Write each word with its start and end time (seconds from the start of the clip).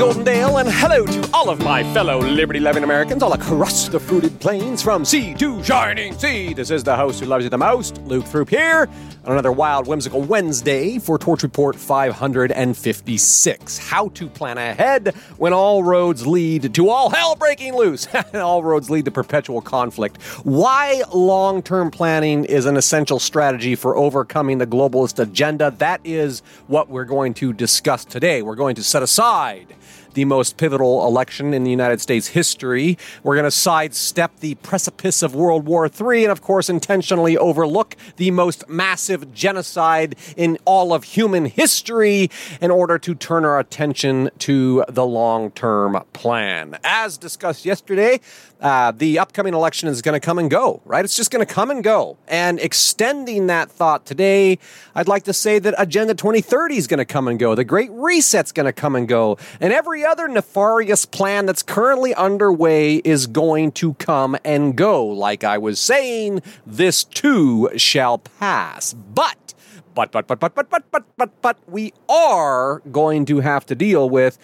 Goldendale, 0.00 0.58
and 0.58 0.68
hello 0.72 1.04
to 1.04 1.30
all 1.34 1.50
of 1.50 1.62
my 1.62 1.82
fellow 1.92 2.20
liberty 2.20 2.58
loving 2.58 2.84
Americans 2.84 3.22
all 3.22 3.34
across 3.34 3.86
the 3.86 4.00
fruited 4.00 4.40
plains 4.40 4.82
from 4.82 5.04
sea 5.04 5.34
to 5.34 5.62
shining 5.62 6.18
sea. 6.18 6.54
This 6.54 6.70
is 6.70 6.82
the 6.82 6.96
host 6.96 7.20
who 7.20 7.26
loves 7.26 7.44
you 7.44 7.50
the 7.50 7.58
most, 7.58 7.98
Luke 8.04 8.24
Throop 8.24 8.48
here, 8.48 8.88
on 9.26 9.32
another 9.32 9.52
wild, 9.52 9.86
whimsical 9.86 10.22
Wednesday 10.22 10.98
for 10.98 11.18
Torch 11.18 11.42
Report 11.42 11.76
556. 11.76 13.76
How 13.76 14.08
to 14.08 14.26
plan 14.26 14.56
ahead 14.56 15.14
when 15.36 15.52
all 15.52 15.84
roads 15.84 16.26
lead 16.26 16.72
to 16.72 16.88
all 16.88 17.10
hell 17.10 17.36
breaking 17.36 17.74
loose, 17.74 18.08
all 18.34 18.64
roads 18.64 18.88
lead 18.88 19.04
to 19.04 19.10
perpetual 19.10 19.60
conflict. 19.60 20.16
Why 20.44 21.02
long 21.12 21.62
term 21.62 21.90
planning 21.90 22.46
is 22.46 22.64
an 22.64 22.78
essential 22.78 23.18
strategy 23.18 23.74
for 23.74 23.98
overcoming 23.98 24.56
the 24.56 24.66
globalist 24.66 25.18
agenda. 25.18 25.72
That 25.72 26.00
is 26.04 26.40
what 26.68 26.88
we're 26.88 27.04
going 27.04 27.34
to 27.34 27.52
discuss 27.52 28.06
today. 28.06 28.40
We're 28.40 28.54
going 28.54 28.76
to 28.76 28.82
set 28.82 29.02
aside 29.02 29.76
the 30.14 30.24
most 30.24 30.56
pivotal 30.56 31.06
election 31.06 31.54
in 31.54 31.64
the 31.64 31.70
United 31.70 32.00
States 32.00 32.28
history. 32.28 32.98
We're 33.22 33.34
going 33.36 33.44
to 33.44 33.50
sidestep 33.50 34.40
the 34.40 34.54
precipice 34.56 35.22
of 35.22 35.34
World 35.34 35.66
War 35.66 35.86
III 35.86 36.24
and, 36.24 36.32
of 36.32 36.42
course, 36.42 36.68
intentionally 36.68 37.36
overlook 37.36 37.96
the 38.16 38.30
most 38.30 38.68
massive 38.68 39.32
genocide 39.32 40.16
in 40.36 40.58
all 40.64 40.92
of 40.92 41.04
human 41.04 41.46
history 41.46 42.30
in 42.60 42.70
order 42.70 42.98
to 42.98 43.14
turn 43.14 43.44
our 43.44 43.58
attention 43.58 44.30
to 44.38 44.84
the 44.88 45.04
long 45.04 45.50
term 45.50 46.02
plan. 46.12 46.78
As 46.84 47.18
discussed 47.18 47.64
yesterday, 47.64 48.20
uh, 48.60 48.92
the 48.92 49.18
upcoming 49.18 49.54
election 49.54 49.88
is 49.88 50.02
going 50.02 50.18
to 50.18 50.24
come 50.24 50.38
and 50.38 50.50
go, 50.50 50.82
right? 50.84 51.04
It's 51.04 51.16
just 51.16 51.30
going 51.30 51.44
to 51.44 51.52
come 51.52 51.70
and 51.70 51.82
go. 51.82 52.18
And 52.28 52.60
extending 52.60 53.46
that 53.46 53.70
thought 53.70 54.04
today, 54.04 54.58
I'd 54.94 55.08
like 55.08 55.24
to 55.24 55.32
say 55.32 55.58
that 55.58 55.74
Agenda 55.78 56.14
2030 56.14 56.76
is 56.76 56.86
going 56.86 56.98
to 56.98 57.04
come 57.04 57.28
and 57.28 57.38
go. 57.38 57.54
The 57.54 57.64
Great 57.64 57.90
Reset's 57.92 58.52
going 58.52 58.66
to 58.66 58.72
come 58.72 58.96
and 58.96 59.08
go. 59.08 59.38
And 59.60 59.72
every 59.72 59.99
other 60.04 60.28
nefarious 60.28 61.04
plan 61.04 61.46
that's 61.46 61.62
currently 61.62 62.14
underway 62.14 62.96
is 62.96 63.26
going 63.26 63.72
to 63.72 63.94
come 63.94 64.36
and 64.44 64.76
go. 64.76 65.06
Like 65.06 65.44
I 65.44 65.58
was 65.58 65.78
saying, 65.78 66.42
this 66.66 67.04
too 67.04 67.70
shall 67.76 68.18
pass. 68.18 68.92
But, 68.92 69.54
but, 69.94 70.12
but, 70.12 70.26
but, 70.26 70.40
but, 70.40 70.54
but, 70.54 70.70
but, 70.70 70.84
but, 70.90 71.04
but, 71.16 71.42
but, 71.42 71.58
we 71.66 71.92
are 72.08 72.80
going 72.90 73.24
to 73.26 73.40
have 73.40 73.66
to 73.66 73.74
deal 73.74 74.08
with 74.08 74.38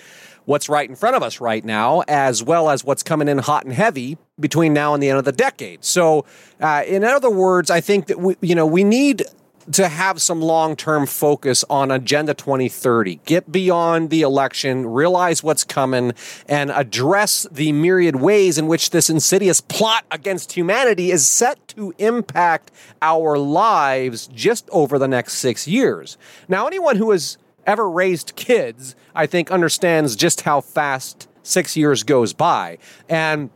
what's 0.45 0.69
right 0.69 0.89
in 0.89 0.97
front 0.97 1.17
of 1.17 1.23
us 1.23 1.41
right 1.41 1.65
now, 1.65 2.03
as 2.09 2.43
well 2.43 2.71
as 2.71 2.85
what's 2.85 3.03
coming 3.03 3.29
in 3.29 3.39
hot 3.39 3.65
and 3.65 3.73
heavy 3.73 4.17
between 4.39 4.73
now 4.73 4.95
and 4.95 5.03
the 5.03 5.11
end 5.11 5.19
of 5.19 5.25
the 5.25 5.33
decade. 5.33 5.85
So, 5.85 6.25
uh, 6.61 6.85
in 6.87 7.05
other 7.05 7.31
words, 7.31 7.71
I 7.71 7.81
think 7.81 8.07
that 8.07 8.19
we, 8.21 8.37
you 8.41 8.55
know, 8.55 8.67
we 8.67 8.85
need 8.85 9.25
to 9.73 9.89
have 9.89 10.21
some 10.21 10.41
long 10.41 10.77
term 10.77 11.07
focus 11.07 11.65
on 11.69 11.91
Agenda 11.91 12.35
2030. 12.35 13.21
Get 13.25 13.51
beyond 13.51 14.11
the 14.11 14.23
election, 14.23 14.87
realize 14.87 15.43
what's 15.43 15.65
coming, 15.65 16.13
and 16.49 16.71
address 16.71 17.47
the 17.51 17.73
myriad 17.73 18.17
ways 18.17 18.59
in 18.59 18.67
which 18.67 18.91
this 18.91 19.11
insidious 19.11 19.61
plot 19.61 20.05
against 20.11 20.53
humanity 20.53 21.11
is 21.11 21.27
set 21.27 21.67
to 21.69 21.95
impact 21.99 22.71
our 23.03 23.39
lives 23.39 24.29
just 24.29 24.69
over 24.71 24.99
the 24.99 25.09
next 25.09 25.35
six 25.35 25.67
years. 25.67 26.17
Now, 26.49 26.67
anyone 26.67 26.97
who 26.97 27.11
has 27.11 27.39
ever 27.67 27.91
raised 27.91 28.37
kids, 28.37 28.95
I 29.15 29.27
think, 29.27 29.51
understands 29.51 30.17
just 30.17 30.43
how 30.43 30.61
fast 30.61 31.29
six 31.43 31.77
years 31.77 32.03
goes 32.03 32.33
by. 32.33 32.79
And 33.09 33.51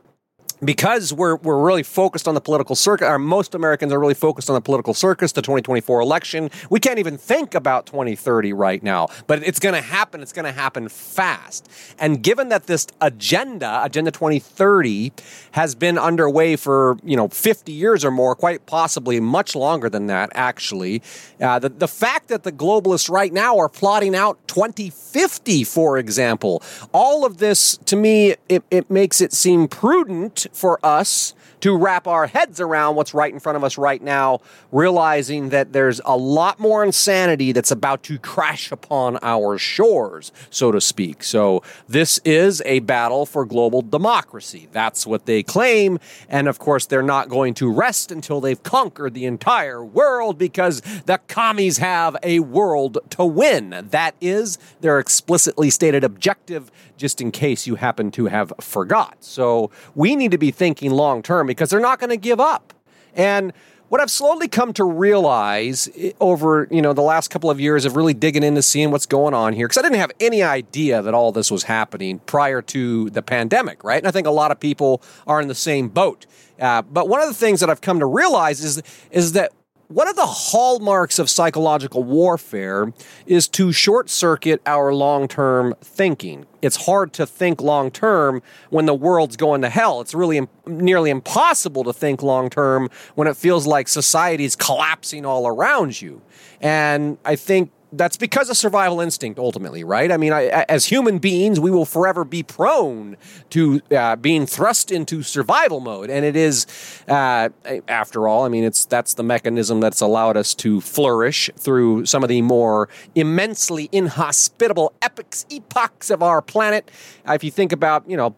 because 0.65 1.13
we're 1.13 1.37
we're 1.37 1.61
really 1.61 1.83
focused 1.83 2.29
on 2.29 2.35
the 2.35 2.41
political 2.41 2.77
circuit, 2.77 3.07
or 3.07 3.19
most 3.19 3.55
Americans 3.55 3.93
are 3.93 4.01
really 4.01 4.15
focused 4.15 4.51
on 4.51 4.55
the 4.55 4.61
political 4.61 4.95
circus, 4.95 5.33
the 5.33 5.43
2024 5.43 6.01
election. 6.01 6.51
We 6.69 6.81
can't 6.81 6.99
even 6.99 7.17
think 7.17 7.55
about 7.55 7.87
2030 7.87 8.53
right 8.53 8.83
now, 8.83 9.09
but 9.27 9.43
it's 9.43 9.59
going 9.59 9.75
to 9.75 9.81
happen. 9.81 10.21
It's 10.21 10.33
going 10.33 10.45
to 10.45 10.53
happen 10.53 10.89
fast. 10.89 11.69
And 11.99 12.23
given 12.23 12.49
that 12.51 12.67
this 12.67 12.87
agenda, 13.01 13.81
Agenda 13.85 14.11
2030, 14.11 15.13
has 15.53 15.75
been 15.75 15.99
underway 15.99 16.57
for 16.57 16.99
you 17.05 17.17
know 17.17 17.29
50 17.29 17.73
years 17.73 18.05
or 18.05 18.11
more, 18.11 18.35
quite 18.35 18.67
possibly 18.67 19.21
much 19.21 19.57
longer 19.57 19.89
than 19.89 20.07
that, 20.07 20.31
actually, 20.35 21.03
uh, 21.41 21.59
the 21.59 21.69
the 21.69 21.89
fact 21.89 22.29
that 22.29 22.43
the 22.43 22.53
globalists 22.53 23.11
right 23.11 23.33
now 23.33 23.59
are 23.59 23.69
plotting 23.69 24.15
out 24.15 24.39
2050, 24.49 25.65
for 25.65 25.99
example, 25.99 26.63
all 26.93 27.25
of 27.25 27.39
this 27.39 27.79
to 27.87 27.97
me 27.97 28.35
it, 28.49 28.63
it 28.71 28.91
makes 28.91 29.21
it 29.21 29.33
seem 29.33 29.69
prudent 29.69 30.47
for 30.53 30.79
us 30.85 31.35
to 31.61 31.77
wrap 31.77 32.07
our 32.07 32.27
heads 32.27 32.61
around 32.61 32.97
what's 32.97 33.15
right 33.15 33.33
in 33.33 33.41
front 33.41 33.57
of 33.57 33.65
us 33.65 33.77
right 33.77 34.03
now, 34.03 34.41
realizing 34.73 35.51
that 35.51 35.73
there's 35.73 36.01
a 36.05 36.17
lot 36.17 36.59
more 36.59 36.85
insanity 36.85 37.53
that's 37.53 37.71
about 37.71 38.03
to 38.05 38.19
crash 38.19 38.73
upon 38.73 39.19
our 39.23 39.59
shores, 39.59 40.33
so 40.51 40.73
to 40.73 40.81
speak. 40.81 41.23
So, 41.23 41.63
this 41.89 42.19
is 42.25 42.63
a 42.65 42.81
battle 42.81 43.27
for 43.27 43.45
global 43.45 43.83
democracy. 43.83 44.69
That's 44.73 45.07
what 45.07 45.27
they 45.27 45.43
claim. 45.43 45.99
And 46.29 46.49
of 46.49 46.59
course, 46.59 46.87
they're 46.87 47.03
not 47.03 47.29
going 47.29 47.55
to 47.55 47.71
rest 47.71 48.11
until 48.11 48.41
they've 48.41 48.63
conquered 48.63 49.15
the 49.15 49.27
entire 49.27 49.85
world 49.85 50.39
because 50.39 50.81
the 51.07 51.19
commies 51.29 51.79
have 51.79 52.17
a 52.23 52.41
world 52.41 52.99
to 53.11 53.25
win. 53.25 53.89
That 53.91 54.15
is 54.21 54.59
their 54.81 54.99
explicitly 54.99 55.71
stated 55.71 56.05
objective, 56.05 56.71
just 57.01 57.21
in 57.21 57.33
case 57.33 57.67
you 57.67 57.75
happen 57.75 58.11
to 58.13 58.27
have 58.27 58.53
forgot. 58.61 59.17
So, 59.21 59.71
we 59.95 60.15
need 60.15 60.31
to 60.31 60.39
be 60.39 60.51
thinking 60.51 60.91
long 60.91 61.23
term 61.23 61.47
because 61.47 61.71
they're 61.71 61.81
not 61.81 61.99
going 61.99 62.11
to 62.11 62.17
give 62.17 62.39
up. 62.39 62.73
And 63.15 63.53
what 63.91 64.01
I've 64.01 64.11
slowly 64.11 64.47
come 64.47 64.73
to 64.75 64.85
realize 64.85 65.89
over, 66.21 66.69
you 66.71 66.81
know, 66.81 66.93
the 66.93 67.03
last 67.03 67.29
couple 67.29 67.51
of 67.51 67.59
years 67.59 67.85
of 67.85 67.97
really 67.97 68.15
digging 68.15 68.45
into 68.45 68.63
seeing 68.63 68.93
what's 68.93 69.05
going 69.05 69.35
on 69.35 69.53
here, 69.53 69.67
because 69.67 69.79
I 69.79 69.83
didn't 69.83 69.99
have 69.99 70.13
any 70.21 70.45
idea 70.45 71.03
that 71.03 71.13
all 71.13 71.33
this 71.33 71.51
was 71.51 71.65
happening 71.65 72.21
prior 72.21 72.63
to 72.63 73.11
the 73.11 73.21
pandemic, 73.21 73.83
right? 73.83 73.99
And 73.99 74.07
I 74.07 74.13
think 74.13 74.29
a 74.29 74.31
lot 74.31 74.53
of 74.53 74.61
people 74.61 75.03
are 75.27 75.41
in 75.41 75.49
the 75.49 75.57
same 75.57 75.89
boat. 75.89 76.27
Uh, 76.61 76.83
but 76.83 77.09
one 77.09 77.21
of 77.21 77.27
the 77.27 77.35
things 77.35 77.59
that 77.61 77.69
I've 77.69 77.81
come 77.81 77.99
to 77.99 78.07
realize 78.07 78.63
is 78.63 78.81
is 79.11 79.33
that 79.33 79.51
one 79.91 80.07
of 80.07 80.15
the 80.15 80.25
hallmarks 80.25 81.19
of 81.19 81.29
psychological 81.29 82.05
warfare 82.05 82.93
is 83.27 83.49
to 83.49 83.73
short 83.73 84.09
circuit 84.09 84.63
our 84.65 84.95
long 84.95 85.27
term 85.27 85.75
thinking. 85.81 86.47
It's 86.63 86.87
hard 86.87 87.13
to 87.15 87.27
think 87.27 87.61
long 87.61 87.91
term 87.91 88.41
when 88.69 88.87
the 88.87 88.95
world's 88.95 89.37
going 89.37 89.63
to 89.63 89.69
hell. 89.69 90.01
It's 90.01 90.15
really 90.15 90.47
nearly 90.65 91.11
impossible 91.11 91.83
to 91.83 91.93
think 91.93 92.23
long 92.23 92.51
term 92.51 92.89
when 93.17 93.27
it 93.27 93.37
feels 93.37 93.67
like 93.67 93.89
society's 93.89 94.55
collapsing 94.55 95.27
all 95.27 95.49
around 95.49 96.01
you. 96.01 96.23
And 96.61 97.19
I 97.25 97.35
think 97.35 97.73
that's 97.93 98.17
because 98.17 98.51
of 98.51 98.57
survival 98.57 99.01
instinct 99.01 99.39
ultimately 99.39 99.85
right? 99.85 100.13
I 100.13 100.17
mean 100.17 100.33
I, 100.33 100.49
as 100.69 100.87
human 100.87 101.19
beings 101.19 101.59
we 101.59 101.71
will 101.71 101.87
forever 101.87 102.25
be 102.25 102.43
prone 102.43 103.17
to 103.51 103.81
uh, 103.91 104.17
being 104.17 104.47
thrust 104.47 104.91
into 104.91 105.23
survival 105.23 105.81
mode. 105.81 106.11
And 106.11 106.25
it 106.25 106.37
is 106.37 106.67
uh, 107.09 107.49
after 107.89 108.29
all 108.29 108.45
i 108.45 108.49
mean 108.49 108.65
it's 108.65 108.85
that's 108.85 109.15
the 109.15 109.23
mechanism 109.23 109.81
that's 109.81 110.01
allowed 110.01 110.37
us 110.37 110.55
to 110.57 110.81
flourish 110.81 111.51
through 111.57 112.07
some 112.07 112.23
of 112.23 112.29
the 112.29 112.43
more 112.43 112.89
immensely 113.15 113.89
inhospitable 113.93 114.93
epochs 115.03 115.47
epochs 115.51 116.11
of 116.11 116.23
our 116.23 116.43
planet. 116.43 116.91
If 117.29 117.45
you 117.45 117.51
think 117.51 117.73
about 117.73 118.09
you 118.09 118.17
know 118.17 118.35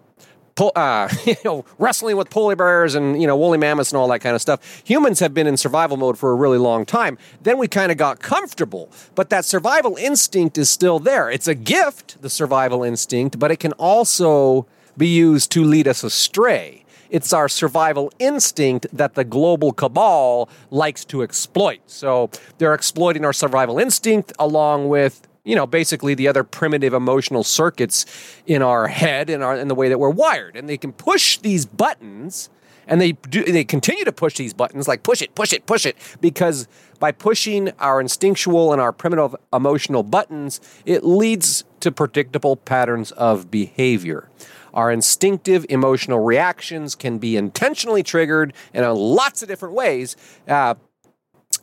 uh, 0.60 1.08
you 1.24 1.36
know, 1.44 1.64
wrestling 1.78 2.16
with 2.16 2.30
polar 2.30 2.56
bears 2.56 2.94
and 2.94 3.20
you 3.20 3.26
know 3.26 3.36
woolly 3.36 3.58
mammoths 3.58 3.92
and 3.92 3.98
all 3.98 4.08
that 4.08 4.20
kind 4.20 4.34
of 4.34 4.42
stuff. 4.42 4.82
Humans 4.84 5.20
have 5.20 5.34
been 5.34 5.46
in 5.46 5.56
survival 5.56 5.96
mode 5.96 6.18
for 6.18 6.30
a 6.30 6.34
really 6.34 6.58
long 6.58 6.84
time. 6.84 7.18
Then 7.42 7.58
we 7.58 7.68
kind 7.68 7.92
of 7.92 7.98
got 7.98 8.20
comfortable, 8.20 8.90
but 9.14 9.30
that 9.30 9.44
survival 9.44 9.96
instinct 9.96 10.58
is 10.58 10.70
still 10.70 10.98
there. 10.98 11.30
It's 11.30 11.48
a 11.48 11.54
gift, 11.54 12.20
the 12.22 12.30
survival 12.30 12.82
instinct, 12.82 13.38
but 13.38 13.50
it 13.50 13.60
can 13.60 13.72
also 13.72 14.66
be 14.96 15.08
used 15.08 15.50
to 15.52 15.64
lead 15.64 15.88
us 15.88 16.04
astray. 16.04 16.84
It's 17.12 17.32
our 17.34 17.48
survival 17.48 18.10
instinct 18.18 18.86
that 18.90 19.14
the 19.14 19.24
global 19.24 19.72
cabal 19.72 20.48
likes 20.70 21.04
to 21.06 21.22
exploit. 21.22 21.80
So 21.86 22.30
they're 22.56 22.72
exploiting 22.72 23.24
our 23.26 23.34
survival 23.34 23.78
instinct 23.78 24.32
along 24.38 24.88
with 24.88 25.28
you 25.44 25.56
know, 25.56 25.66
basically 25.66 26.14
the 26.14 26.28
other 26.28 26.44
primitive 26.44 26.94
emotional 26.94 27.42
circuits 27.42 28.06
in 28.46 28.62
our 28.62 28.86
head 28.86 29.28
and 29.28 29.42
our 29.42 29.56
in 29.56 29.68
the 29.68 29.74
way 29.74 29.88
that 29.88 29.98
we're 29.98 30.10
wired. 30.10 30.56
And 30.56 30.68
they 30.68 30.78
can 30.78 30.92
push 30.92 31.38
these 31.38 31.66
buttons 31.66 32.48
and 32.86 33.00
they 33.00 33.12
do 33.12 33.44
they 33.44 33.64
continue 33.64 34.04
to 34.04 34.12
push 34.12 34.36
these 34.36 34.52
buttons 34.52 34.88
like 34.88 35.02
push 35.02 35.22
it, 35.22 35.34
push 35.34 35.52
it, 35.52 35.66
push 35.66 35.86
it 35.86 35.96
because 36.20 36.68
by 36.98 37.10
pushing 37.10 37.70
our 37.80 38.00
instinctual 38.00 38.72
and 38.72 38.80
our 38.80 38.92
primitive 38.92 39.34
emotional 39.52 40.02
buttons, 40.02 40.60
it 40.86 41.04
leads 41.04 41.64
to 41.80 41.90
predictable 41.90 42.56
patterns 42.56 43.10
of 43.12 43.50
behavior. 43.50 44.28
Our 44.72 44.90
instinctive 44.90 45.66
emotional 45.68 46.20
reactions 46.20 46.94
can 46.94 47.18
be 47.18 47.36
intentionally 47.36 48.02
triggered 48.02 48.54
in 48.72 48.84
lots 48.84 49.42
of 49.42 49.48
different 49.48 49.74
ways. 49.74 50.16
Uh, 50.48 50.74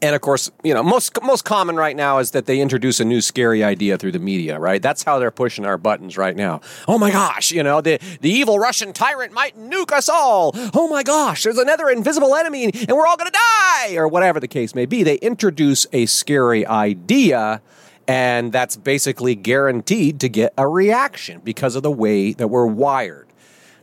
and 0.02 0.16
of 0.16 0.22
course, 0.22 0.50
you 0.64 0.74
know, 0.74 0.82
most 0.82 1.22
most 1.22 1.44
common 1.44 1.76
right 1.76 1.96
now 1.96 2.20
is 2.20 2.32
that 2.32 2.46
they 2.46 2.62
introduce 2.62 3.00
a 3.00 3.06
new 3.06 3.22
scary 3.22 3.64
idea 3.64 3.98
through 3.98 4.14
the 4.14 4.20
media, 4.20 4.60
right? 4.60 4.82
That's 4.82 5.04
how 5.04 5.20
they're 5.20 5.32
pushing 5.32 5.66
our 5.66 5.78
buttons 5.78 6.18
right 6.18 6.36
now. 6.36 6.62
Oh 6.88 6.98
my 6.98 7.12
gosh, 7.12 7.52
you 7.52 7.64
know, 7.64 7.82
the 7.82 8.00
the 8.22 8.30
evil 8.30 8.60
Russian 8.60 8.94
tyrant 8.94 9.34
might 9.34 9.58
nuke 9.58 9.92
us 9.92 10.08
all. 10.08 10.52
Oh 10.74 10.88
my 10.88 11.04
gosh, 11.04 11.44
there's 11.44 11.58
another 11.58 11.90
invisible 11.90 12.36
enemy 12.36 12.66
and 12.66 12.92
we're 12.92 13.08
all 13.08 13.18
going 13.18 13.32
to 13.32 13.38
die 13.38 13.96
or 13.96 14.08
whatever 14.08 14.40
the 14.40 14.48
case 14.48 14.74
may 14.74 14.86
be. 14.86 15.04
They 15.04 15.18
introduce 15.18 15.86
a 15.92 16.06
scary 16.06 16.66
idea 16.66 17.62
And 18.08 18.52
that's 18.52 18.76
basically 18.76 19.36
guaranteed 19.36 20.20
to 20.22 20.30
get 20.30 20.54
a 20.58 20.68
reaction 20.68 21.42
because 21.44 21.76
of 21.76 21.84
the 21.84 21.92
way 21.92 22.34
that 22.34 22.48
we're 22.48 22.66
wired. 22.66 23.28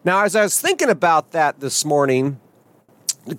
Now, 0.05 0.25
as 0.25 0.35
I 0.35 0.43
was 0.43 0.61
thinking 0.61 0.91
about 0.91 1.31
that 1.31 1.61
this 1.61 1.85
morning, 1.85 2.41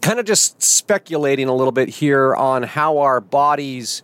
kind 0.02 0.20
of 0.20 0.26
just 0.26 0.62
speculating 0.62 1.48
a 1.48 1.56
little 1.56 1.72
bit 1.72 1.90
here 1.90 2.36
on 2.36 2.64
how 2.64 3.00
our 3.00 3.22
bodies 3.22 4.04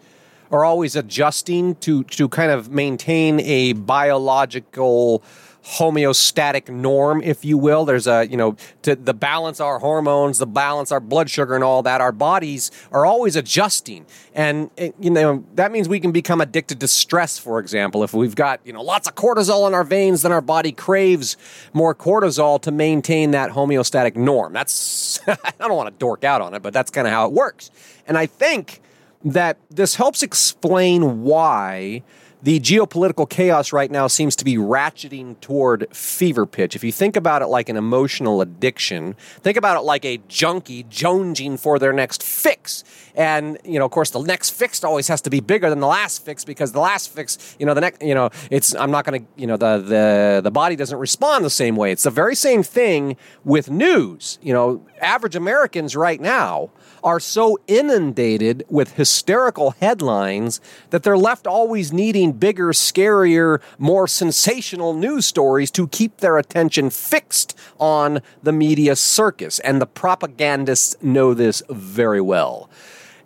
are 0.51 0.63
always 0.63 0.95
adjusting 0.95 1.75
to 1.75 2.03
to 2.06 2.30
kind 2.30 2.51
of 2.51 2.71
maintain 2.71 3.39
a 3.41 3.74
biological 3.74 5.24
homeostatic 5.65 6.69
norm, 6.69 7.21
if 7.21 7.45
you 7.45 7.57
will. 7.57 7.86
There's 7.86 8.06
a, 8.06 8.27
you 8.27 8.36
know, 8.36 8.57
to 8.81 8.95
the 8.95 9.13
balance 9.13 9.60
our 9.60 9.80
hormones, 9.80 10.38
the 10.38 10.45
balance 10.45 10.92
our 10.92 11.00
blood 11.00 11.30
sugar 11.30 11.56
and 11.56 11.63
all 11.63 11.81
that. 11.83 12.01
Our 12.01 12.12
bodies 12.12 12.69
are 12.92 13.06
always 13.06 13.36
adjusting. 13.36 14.06
And, 14.33 14.69
eh, 14.77 14.92
you 15.00 15.10
know, 15.10 15.45
that 15.56 15.71
means 15.71 15.88
we 15.88 16.01
can 16.01 16.12
become 16.12 16.42
addicted 16.42 16.80
to 16.81 16.88
stress, 16.88 17.39
for 17.39 17.60
example. 17.60 18.04
If 18.04 18.13
we've 18.13 18.36
got, 18.36 18.60
you 18.65 18.74
know, 18.74 18.81
lots 18.81 19.07
of 19.07 19.15
cortisol 19.15 19.65
in 19.68 19.74
our 19.74 19.86
veins, 19.86 20.24
then 20.24 20.33
our 20.33 20.42
body 20.42 20.74
craves 20.74 21.38
more 21.71 21.95
cortisol 21.95 22.62
to 22.62 22.71
maintain 22.71 23.31
that 23.31 23.51
homeostatic 23.51 24.18
norm. 24.18 24.51
That's, 24.51 25.21
I 25.27 25.54
don't 25.59 25.75
want 25.75 25.88
to 25.88 25.98
dork 25.98 26.25
out 26.25 26.42
on 26.42 26.54
it, 26.54 26.62
but 26.62 26.74
that's 26.74 26.92
kind 26.92 27.07
of 27.07 27.13
how 27.13 27.25
it 27.25 27.31
works. 27.31 27.71
And 28.06 28.18
I 28.18 28.25
think 28.25 28.81
that 29.24 29.57
this 29.69 29.95
helps 29.95 30.21
explain 30.21 31.24
why 31.24 32.04
the 32.44 32.60
geopolitical 32.60 33.28
chaos 33.28 33.72
right 33.72 33.90
now 33.90 34.07
seems 34.07 34.36
to 34.36 34.44
be 34.44 34.57
ratcheting 34.57 35.40
toward 35.40 35.88
fever 35.95 36.45
pitch. 36.45 36.75
If 36.75 36.84
you 36.84 36.92
think 36.92 37.16
about 37.16 37.42
it 37.42 37.48
like 37.48 37.69
an 37.69 37.78
emotional 37.78 38.42
addiction, 38.42 39.16
think 39.40 39.56
about 39.56 39.78
it 39.78 39.86
like 39.86 40.04
a 40.04 40.18
junkie 40.28 40.84
jonesing 40.84 41.57
for 41.57 41.80
their 41.80 41.94
next 41.94 42.22
fix. 42.22 42.84
And, 43.16 43.57
you 43.63 43.80
know, 43.80 43.86
of 43.86 43.92
course, 43.92 44.10
the 44.10 44.22
next 44.22 44.50
fix 44.50 44.84
always 44.84 45.07
has 45.07 45.22
to 45.22 45.30
be 45.30 45.40
bigger 45.40 45.69
than 45.69 45.80
the 45.80 45.88
last 45.88 46.25
fix 46.25 46.44
because 46.44 46.74
the 46.74 46.81
last 46.81 47.13
fix, 47.13 47.56
you 47.60 47.66
know, 47.66 47.74
the 47.74 47.81
next, 47.81 48.01
you 48.01 48.13
know, 48.13 48.30
it's, 48.51 48.75
I'm 48.75 48.92
not 48.92 49.06
going 49.06 49.22
to, 49.22 49.28
you 49.38 49.48
know, 49.48 49.56
the, 49.56 49.78
the, 49.78 50.42
the 50.44 50.51
body 50.51 50.75
doesn't 50.75 50.98
respond 50.98 51.45
the 51.45 51.50
same 51.50 51.78
way. 51.78 51.94
It's 51.94 52.04
the 52.04 52.12
very 52.12 52.36
same 52.36 52.62
thing 52.62 53.16
with 53.45 53.72
news. 53.72 54.38
You 54.42 54.51
know, 54.51 54.86
average 55.00 55.38
Americans 55.38 55.95
right 55.95 56.19
now 56.19 56.72
are 57.04 57.20
so 57.20 57.58
inundated 57.68 58.64
with 58.70 58.94
hysterical 58.94 59.72
headlines 59.72 60.62
that 60.90 61.04
they're 61.04 61.18
left 61.18 61.46
always 61.46 61.92
needing 61.92 62.32
bigger, 62.32 62.70
scarier, 62.70 63.62
more 63.78 64.08
sensational 64.08 64.94
news 64.94 65.26
stories 65.26 65.70
to 65.72 65.88
keep 65.88 66.18
their 66.18 66.38
attention 66.38 66.90
fixed 66.90 67.58
on 67.80 68.22
the 68.42 68.52
media 68.52 68.96
circus. 68.96 69.60
And 69.60 69.82
the 69.82 69.86
propagandists 69.86 70.96
know 71.02 71.34
this 71.34 71.62
very 71.70 72.22
well. 72.22 72.70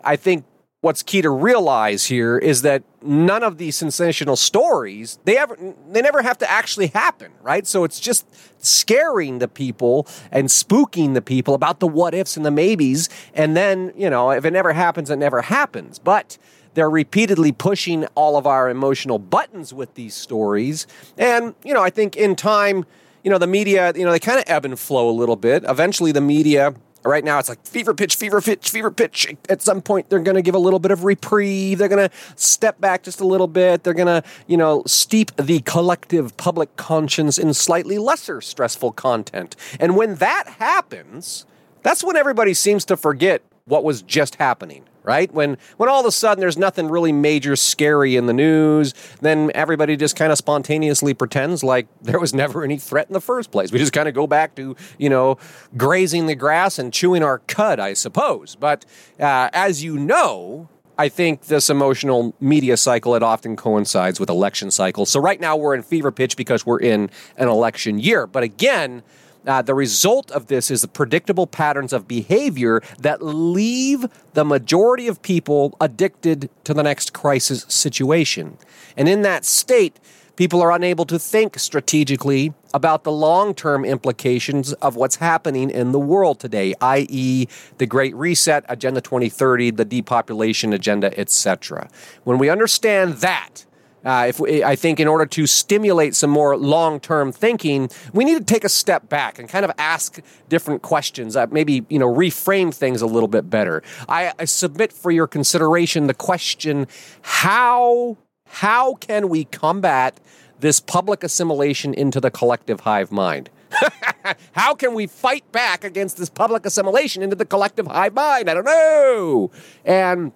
I 0.04 0.16
think 0.16 0.46
what's 0.88 1.04
key 1.04 1.22
to 1.22 1.30
realize 1.30 2.06
here 2.06 2.38
is 2.38 2.62
that 2.62 2.82
none 3.04 3.44
of 3.44 3.58
these 3.58 3.76
sensational 3.76 4.38
stories 4.38 5.20
they 5.26 5.38
ever 5.38 5.58
they 5.92 6.02
never 6.02 6.22
have 6.22 6.38
to 6.38 6.50
actually 6.50 6.88
happen 6.88 7.32
right? 7.48 7.66
So 7.66 7.86
it's 7.86 8.00
just 8.00 8.26
scaring 8.58 9.40
the 9.40 9.48
people 9.48 10.06
and 10.32 10.50
spooking 10.50 11.14
the 11.14 11.22
people 11.22 11.54
about 11.54 11.80
the 11.80 11.88
what 11.88 12.14
ifs 12.14 12.36
and 12.36 12.46
the 12.46 12.52
maybes. 12.52 13.10
And 13.34 13.56
then 13.56 13.94
you 13.96 14.10
know 14.10 14.32
if 14.32 14.46
it 14.46 14.52
never 14.52 14.74
happens 14.74 15.10
it 15.10 15.18
never 15.18 15.42
happens. 15.42 16.00
But 16.00 16.38
they're 16.74 16.90
repeatedly 16.90 17.52
pushing 17.52 18.06
all 18.16 18.38
of 18.38 18.46
our 18.46 18.70
emotional 18.70 19.18
buttons 19.18 19.74
with 19.74 19.94
these 19.96 20.14
stories. 20.14 20.88
And 21.18 21.56
you 21.64 21.74
know 21.74 21.84
i 21.84 21.90
think 21.90 22.16
in 22.16 22.36
time 22.36 22.86
you 23.24 23.32
know 23.32 23.38
the 23.38 23.48
media 23.48 23.94
you 23.96 24.06
know 24.06 24.12
they 24.12 24.20
kind 24.20 24.40
of 24.40 24.46
ebb 24.48 24.66
and 24.66 24.78
flow 24.80 25.10
a 25.10 25.16
little 25.22 25.38
bit. 25.38 25.64
Eventually 25.68 26.12
the 26.12 26.22
media 26.22 26.74
Right 27.08 27.24
now, 27.24 27.40
it's 27.40 27.48
like 27.48 27.66
fever 27.66 27.94
pitch, 27.94 28.16
fever 28.16 28.42
pitch, 28.42 28.70
fever 28.70 28.92
pitch. 28.92 29.34
At 29.48 29.62
some 29.62 29.82
point, 29.82 30.10
they're 30.10 30.20
going 30.20 30.36
to 30.36 30.42
give 30.42 30.56
a 30.56 30.60
little 30.60 30.80
bit 30.80 30.92
of 30.92 31.06
reprieve. 31.06 31.78
They're 31.78 31.88
going 31.88 32.10
to 32.10 32.16
step 32.36 32.82
back 32.82 33.04
just 33.04 33.22
a 33.22 33.26
little 33.26 33.48
bit. 33.48 33.84
They're 33.84 33.94
going 33.94 34.08
to, 34.08 34.24
you 34.46 34.58
know, 34.58 34.84
steep 34.86 35.34
the 35.38 35.62
collective 35.62 36.36
public 36.36 36.76
conscience 36.76 37.38
in 37.38 37.54
slightly 37.54 37.98
lesser 37.98 38.42
stressful 38.42 38.92
content. 38.92 39.56
And 39.80 39.96
when 39.96 40.16
that 40.16 40.48
happens, 40.60 41.46
that's 41.82 42.04
when 42.04 42.18
everybody 42.18 42.54
seems 42.54 42.84
to 42.86 42.98
forget 42.98 43.42
what 43.66 43.86
was 43.86 44.02
just 44.02 44.36
happening 44.36 44.84
right? 45.08 45.32
When 45.34 45.58
when 45.78 45.90
all 45.90 46.02
of 46.02 46.06
a 46.06 46.12
sudden 46.12 46.42
there's 46.42 46.58
nothing 46.58 46.90
really 46.90 47.14
major 47.14 47.56
scary 47.56 48.18
in 48.18 48.26
the 48.26 48.34
news, 48.34 48.94
then 49.22 49.50
everybody 49.56 49.96
just 49.96 50.18
kind 50.18 50.32
of 50.32 50.38
spontaneously 50.38 51.14
pretends 51.14 51.64
like 51.64 51.88
there 52.02 52.20
was 52.20 52.34
never 52.34 52.64
any 52.64 52.78
threat 52.78 53.08
in 53.08 53.14
the 53.14 53.22
first 53.22 53.50
place. 53.50 53.72
We 53.72 53.80
just 53.80 53.94
kind 53.94 54.08
of 54.08 54.14
go 54.14 54.28
back 54.28 54.54
to 54.56 54.76
you 55.00 55.10
know 55.10 55.38
grazing 55.78 56.28
the 56.28 56.36
grass 56.36 56.78
and 56.78 56.94
chewing 56.94 57.24
our 57.24 57.40
cud, 57.40 57.80
I 57.80 57.94
suppose. 57.94 58.56
But 58.56 58.86
uh, 59.20 59.50
as 59.54 59.84
you 59.84 59.98
know. 59.98 60.70
I 61.00 61.10
think 61.10 61.44
this 61.44 61.70
emotional 61.70 62.34
media 62.40 62.76
cycle 62.76 63.14
it 63.14 63.22
often 63.22 63.56
coincides 63.56 64.20
with 64.20 64.32
election 64.32 64.72
cycles. 64.72 65.12
So 65.12 65.20
right 65.20 65.40
now 65.40 65.56
we're 65.56 65.76
in 65.76 65.84
fever 65.84 66.12
pitch 66.12 66.36
because 66.36 66.66
we're 66.66 66.80
in 66.80 67.12
an 67.38 67.48
election 67.48 68.00
year. 68.00 68.26
But 68.26 68.42
again, 68.42 69.04
uh, 69.48 69.62
the 69.62 69.74
result 69.74 70.30
of 70.32 70.48
this 70.48 70.70
is 70.70 70.82
the 70.82 70.88
predictable 70.88 71.48
patterns 71.48 71.94
of 71.94 72.08
behavior 72.08 72.82
that 73.00 73.24
leave 73.24 74.06
the 74.34 74.46
majority 74.46 75.08
of 75.08 75.22
people 75.22 75.76
addicted 75.80 76.50
to 76.66 76.74
the 76.74 76.84
next 76.84 77.14
crisis 77.14 77.66
situation. 77.70 78.58
And 78.96 79.08
in 79.08 79.22
that 79.22 79.46
state, 79.46 80.00
people 80.36 80.62
are 80.62 80.72
unable 80.72 81.06
to 81.06 81.18
think 81.18 81.58
strategically 81.60 82.54
about 82.74 83.04
the 83.04 83.12
long 83.12 83.54
term 83.54 83.86
implications 83.86 84.74
of 84.74 84.96
what's 84.96 85.18
happening 85.18 85.70
in 85.70 85.92
the 85.92 86.00
world 86.00 86.40
today, 86.40 86.74
i.e., 86.82 87.48
the 87.78 87.86
Great 87.86 88.16
Reset, 88.16 88.66
Agenda 88.70 89.02
2030, 89.02 89.72
the 89.72 89.86
depopulation 89.86 90.74
agenda, 90.74 91.18
etc. 91.20 91.90
When 92.24 92.38
we 92.38 92.50
understand 92.50 93.16
that, 93.16 93.66
uh, 94.08 94.26
if 94.28 94.40
we, 94.40 94.64
I 94.64 94.78
think 94.78 95.02
in 95.02 95.08
order 95.08 95.26
to 95.26 95.46
stimulate 95.46 96.16
some 96.16 96.30
more 96.30 96.56
long-term 96.56 97.34
thinking, 97.34 97.90
we 98.14 98.24
need 98.24 98.38
to 98.38 98.44
take 98.44 98.64
a 98.64 98.70
step 98.70 99.10
back 99.10 99.38
and 99.38 99.50
kind 99.50 99.66
of 99.66 99.72
ask 99.78 100.22
different 100.48 100.82
questions. 100.82 101.36
Uh, 101.36 101.48
maybe 101.52 101.86
you 101.90 102.00
know 102.00 102.08
reframe 102.08 102.74
things 102.74 103.02
a 103.02 103.06
little 103.06 103.28
bit 103.28 103.50
better. 103.50 103.84
I, 104.08 104.32
I 104.40 104.46
submit 104.46 104.94
for 104.94 105.12
your 105.12 105.28
consideration 105.28 106.08
the 106.08 106.14
question: 106.14 106.88
How 107.22 108.18
how 108.46 108.96
can 108.96 109.28
we 109.28 109.44
combat 109.44 110.20
this 110.60 110.80
public 110.80 111.22
assimilation 111.22 111.94
into 111.94 112.22
the 112.22 112.32
collective 112.32 112.80
hive 112.82 113.12
mind? 113.12 113.50
How 114.54 114.74
can 114.74 114.94
we 114.94 115.08
fight 115.08 115.52
back 115.52 115.84
against 115.84 116.16
this 116.16 116.30
public 116.30 116.66
assimilation 116.66 117.22
into 117.22 117.36
the 117.36 117.46
collective 117.46 117.86
hive 117.88 118.14
mind? 118.14 118.50
I 118.50 118.54
don't 118.54 118.64
know. 118.64 119.52
And 119.84 120.32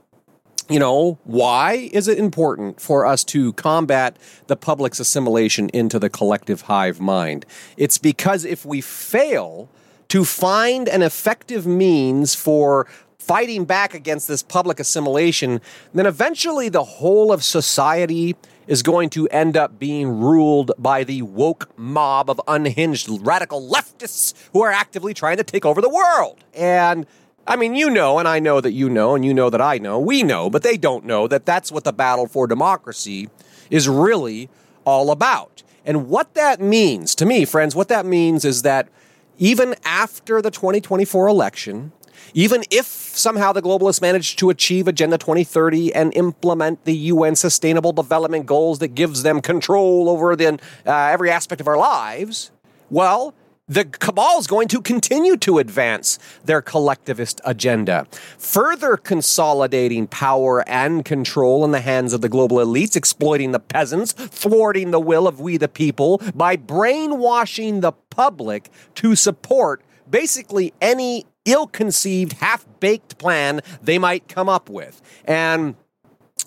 you 0.70 0.80
know, 0.80 1.20
why 1.26 1.90
is 1.92 2.08
it 2.08 2.18
important 2.18 2.80
for 2.80 3.06
us 3.06 3.24
to 3.26 3.52
combat 3.54 4.16
the 4.48 4.56
public's 4.56 5.00
assimilation 5.00 5.70
into 5.70 6.00
the 6.00 6.10
collective 6.10 6.62
hive 6.62 7.02
mind? 7.02 7.46
It's 7.76 7.98
because 7.98 8.46
if 8.46 8.66
we 8.66 8.80
fail 8.80 9.70
to 10.08 10.24
find 10.24 10.88
an 10.88 11.02
effective 11.02 11.68
means 11.68 12.36
for 12.36 12.88
fighting 13.20 13.66
back 13.66 13.94
against 13.94 14.28
this 14.28 14.44
public 14.44 14.80
assimilation, 14.80 15.62
then 15.94 16.06
eventually 16.06 16.70
the 16.70 16.84
whole 16.84 17.32
of 17.32 17.44
society 17.44 18.36
is 18.68 18.84
going 18.84 19.10
to 19.10 19.28
end 19.30 19.58
up 19.58 19.78
being 19.78 20.20
ruled 20.20 20.72
by 20.78 21.04
the 21.04 21.22
woke 21.22 21.70
mob 21.78 22.30
of 22.30 22.40
unhinged 22.48 23.10
radical 23.22 23.62
leftists 23.70 24.34
who 24.54 24.62
are 24.62 24.72
actively 24.72 25.14
trying 25.14 25.38
to 25.38 25.44
take 25.44 25.66
over 25.66 25.82
the 25.82 25.90
world. 25.90 26.44
And 26.54 27.06
I 27.48 27.56
mean, 27.56 27.76
you 27.76 27.90
know, 27.90 28.20
and 28.20 28.28
I 28.28 28.40
know 28.40 28.62
that 28.62 28.72
you 28.72 28.90
know, 28.90 29.16
and 29.16 29.26
you 29.26 29.34
know 29.34 29.50
that 29.50 29.62
I 29.62 29.78
know, 29.78 30.00
we 30.00 30.22
know, 30.22 30.50
but 30.50 30.64
they 30.64 30.78
don't 30.78 31.06
know 31.06 31.28
that 31.28 31.46
that's 31.46 31.72
what 31.72 31.84
the 31.84 31.94
battle 31.94 32.28
for 32.28 32.46
democracy 32.46 33.30
is 33.70 33.90
really 33.90 34.50
all 34.86 35.12
about. 35.12 35.64
And 35.86 36.08
what 36.08 36.36
that 36.36 36.62
means 36.62 37.16
to 37.16 37.26
me, 37.26 37.46
friends, 37.46 37.76
what 37.76 37.88
that 37.88 38.06
means 38.06 38.46
is 38.46 38.62
that 38.62 38.90
even 39.40 39.74
after 39.84 40.42
the 40.42 40.52
2024 40.52 41.28
election, 41.28 41.92
even 42.36 42.64
if 42.70 42.86
somehow 42.86 43.52
the 43.52 43.62
globalists 43.62 44.02
manage 44.02 44.36
to 44.36 44.52
achieve 44.52 44.88
Agenda 44.88 45.18
2030 45.18 45.94
and 45.96 46.14
implement 46.16 46.86
the 46.86 46.96
UN 46.96 47.36
Sustainable 47.36 47.92
Development 47.92 48.46
Goals 48.46 48.80
that 48.80 48.90
gives 48.90 49.24
them 49.24 49.42
control 49.42 50.10
over 50.10 50.36
the, 50.36 50.60
uh, 50.86 50.92
every 50.92 51.32
aspect 51.32 51.60
of 51.60 51.68
our 51.68 51.78
lives, 51.78 52.52
well, 52.92 53.34
the 53.72 53.86
cabal 53.86 54.38
is 54.38 54.48
going 54.48 54.68
to 54.68 54.82
continue 54.82 55.38
to 55.38 55.58
advance 55.58 56.20
their 56.44 56.62
collectivist 56.62 57.40
agenda, 57.46 58.06
further 58.38 58.98
consolidating 58.98 60.08
power 60.08 60.68
and 60.68 61.06
control 61.06 61.64
in 61.64 61.72
the 61.72 61.80
hands 61.80 62.12
of 62.12 62.20
the 62.20 62.28
global 62.28 62.58
elites, 62.58 62.98
exploiting 62.98 63.54
the 63.54 63.62
peasants, 63.62 64.12
thwarting 64.12 64.92
the 64.92 65.00
will 65.00 65.26
of 65.26 65.40
we 65.40 65.56
the 65.56 65.70
people 65.70 66.22
by 66.36 66.58
brainwashing 66.58 67.80
the 67.80 67.94
public 68.10 68.70
to 68.96 69.16
support 69.16 69.82
basically 70.10 70.74
any 70.82 71.26
ill 71.46 71.66
conceived, 71.66 72.34
half 72.34 72.66
baked 72.82 73.18
plan 73.18 73.62
they 73.82 73.98
might 73.98 74.28
come 74.28 74.50
up 74.50 74.70
with. 74.70 75.02
And, 75.24 75.76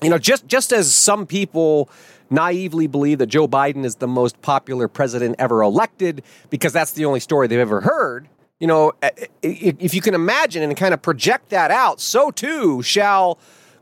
you 0.03 0.11
know, 0.11 0.19
just, 0.19 0.47
just 0.47 0.75
as 0.75 0.95
some 0.95 1.25
people 1.25 1.89
naively 2.35 2.87
believe 2.87 3.19
that 3.19 3.27
Joe 3.27 3.49
Biden 3.49 3.85
is 3.85 3.97
the 3.97 4.09
most 4.09 4.43
popular 4.43 4.89
president 4.89 5.37
ever 5.39 5.63
elected 5.63 6.23
because 6.51 6.73
that's 6.73 6.93
the 6.93 7.05
only 7.05 7.21
story 7.21 7.47
they've 7.47 7.59
ever 7.59 7.81
heard. 7.81 8.29
You 8.61 8.67
know, 8.67 8.93
if 9.43 9.95
you 9.95 10.01
can 10.01 10.15
imagine 10.15 10.63
and 10.63 10.77
kind 10.77 10.95
of 10.95 11.03
project 11.03 11.51
that 11.51 11.71
out, 11.71 12.01
so 12.01 12.31
too 12.31 12.83
shall 12.83 13.39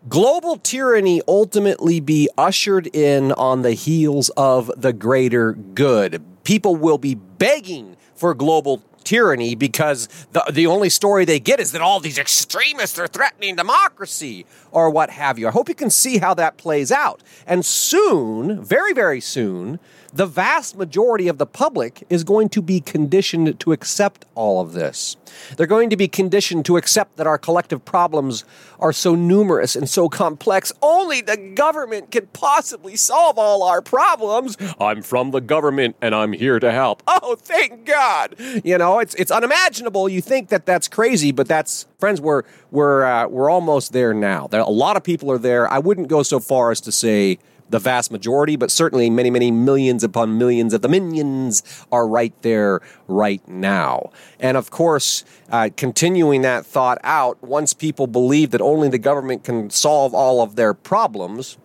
global 0.09 0.57
tyranny 0.57 1.23
ultimately 1.29 2.01
be 2.01 2.29
ushered 2.37 2.89
in 2.95 3.33
on 3.33 3.63
the 3.63 3.73
heels 3.73 4.31
of 4.37 4.71
the 4.77 4.93
greater 4.93 5.53
good. 5.53 6.23
People 6.45 6.75
will 6.77 6.99
be 6.99 7.15
begging 7.15 7.97
for 8.15 8.35
global 8.35 8.83
tyranny 9.03 9.55
because 9.55 10.09
the, 10.33 10.45
the 10.53 10.67
only 10.67 10.89
story 10.89 11.25
they 11.25 11.41
get 11.41 11.61
is 11.61 11.73
that 11.73 11.81
all 11.81 12.01
these 12.01 12.19
extremists 12.19 12.99
are 12.99 13.07
threatening 13.07 13.57
democracy 13.57 14.47
or 14.71 14.91
what 14.91 15.11
have 15.11 15.39
you. 15.39 15.49
I 15.49 15.51
hope 15.51 15.69
you 15.69 15.75
can 15.75 15.91
see 15.91 16.19
how 16.19 16.35
that 16.35 16.57
plays 16.57 16.91
out. 16.91 17.23
And 17.47 17.65
soon, 17.65 18.63
very, 18.63 18.93
very 18.93 19.21
soon, 19.21 19.79
the 20.13 20.27
vast 20.27 20.77
majority 20.77 21.29
of 21.29 21.39
the 21.39 21.47
public 21.47 22.05
is 22.11 22.23
going 22.23 22.49
to 22.51 22.61
be 22.61 22.81
conditioned 22.81 23.59
to 23.61 23.73
accept 23.73 24.27
all 24.35 24.61
of 24.61 24.73
this. 24.73 25.17
They're 25.57 25.67
going 25.67 25.89
to 25.91 25.97
be 25.97 26.09
conditioned 26.09 26.67
to 26.67 26.77
accept 26.77 27.17
that 27.17 27.27
our 27.27 27.39
collective 27.39 27.85
problems 27.85 28.45
are 28.79 28.93
so 28.93 29.15
numerous 29.15 29.75
and 29.75 29.89
so 29.89 30.09
complex, 30.09 30.73
only 30.83 31.23
the 31.23 31.37
government 31.37 32.11
can 32.11 32.27
possibly 32.35 32.97
solve 32.97 33.39
all 33.39 33.63
our 33.63 33.81
problems. 33.81 34.57
I'm 34.79 35.03
from 35.03 35.31
the 35.31 35.41
government 35.41 35.97
and 36.03 36.15
I'm 36.15 36.33
here 36.33 36.61
to 36.61 36.71
help. 36.71 37.03
Oh, 37.07 37.37
thank 37.37 37.87
God. 37.87 38.37
You 38.65 38.77
know, 38.79 38.99
it's 38.99 39.15
it's 39.15 39.31
unimaginable. 39.31 40.09
You 40.09 40.21
think 40.21 40.49
that 40.49 40.67
that's 40.67 40.89
crazy, 40.89 41.33
but 41.33 41.49
that's 41.49 41.87
friends 41.99 42.21
we're 42.21 42.43
we're 42.71 43.05
uh, 43.05 43.29
we're 43.29 43.51
almost 43.51 43.93
there 43.93 44.13
now. 44.13 44.47
There 44.49 44.61
a 44.61 44.69
lot 44.69 44.97
of 44.97 45.05
people 45.05 45.31
are 45.31 45.39
there. 45.39 45.71
I 45.71 45.79
wouldn't 45.79 46.09
go 46.09 46.23
so 46.23 46.41
far 46.41 46.71
as 46.71 46.81
to 46.83 46.93
say 46.93 47.39
the 47.73 47.81
vast 47.81 48.13
majority, 48.13 48.55
but 48.55 48.71
certainly 48.71 49.11
many, 49.11 49.31
many 49.31 49.51
millions 49.51 50.05
upon 50.05 50.39
millions 50.39 50.73
of 50.73 50.83
the 50.83 50.89
minions 50.89 51.63
are 51.91 52.07
right 52.07 52.35
there 52.43 52.81
right 53.09 53.47
now. 53.49 54.13
And 54.39 54.57
of 54.57 54.71
course, 54.71 55.25
uh, 55.51 55.71
continuing 55.77 56.43
that 56.43 56.65
thought 56.65 56.99
out, 57.03 57.43
once 57.43 57.73
people 57.73 58.07
believe 58.07 58.53
that 58.53 58.61
only 58.61 58.89
the 58.89 58.99
government 58.99 59.43
can 59.43 59.71
solve 59.71 60.15
all 60.15 60.41
of 60.41 60.55
their 60.55 60.75
problems, 60.75 61.59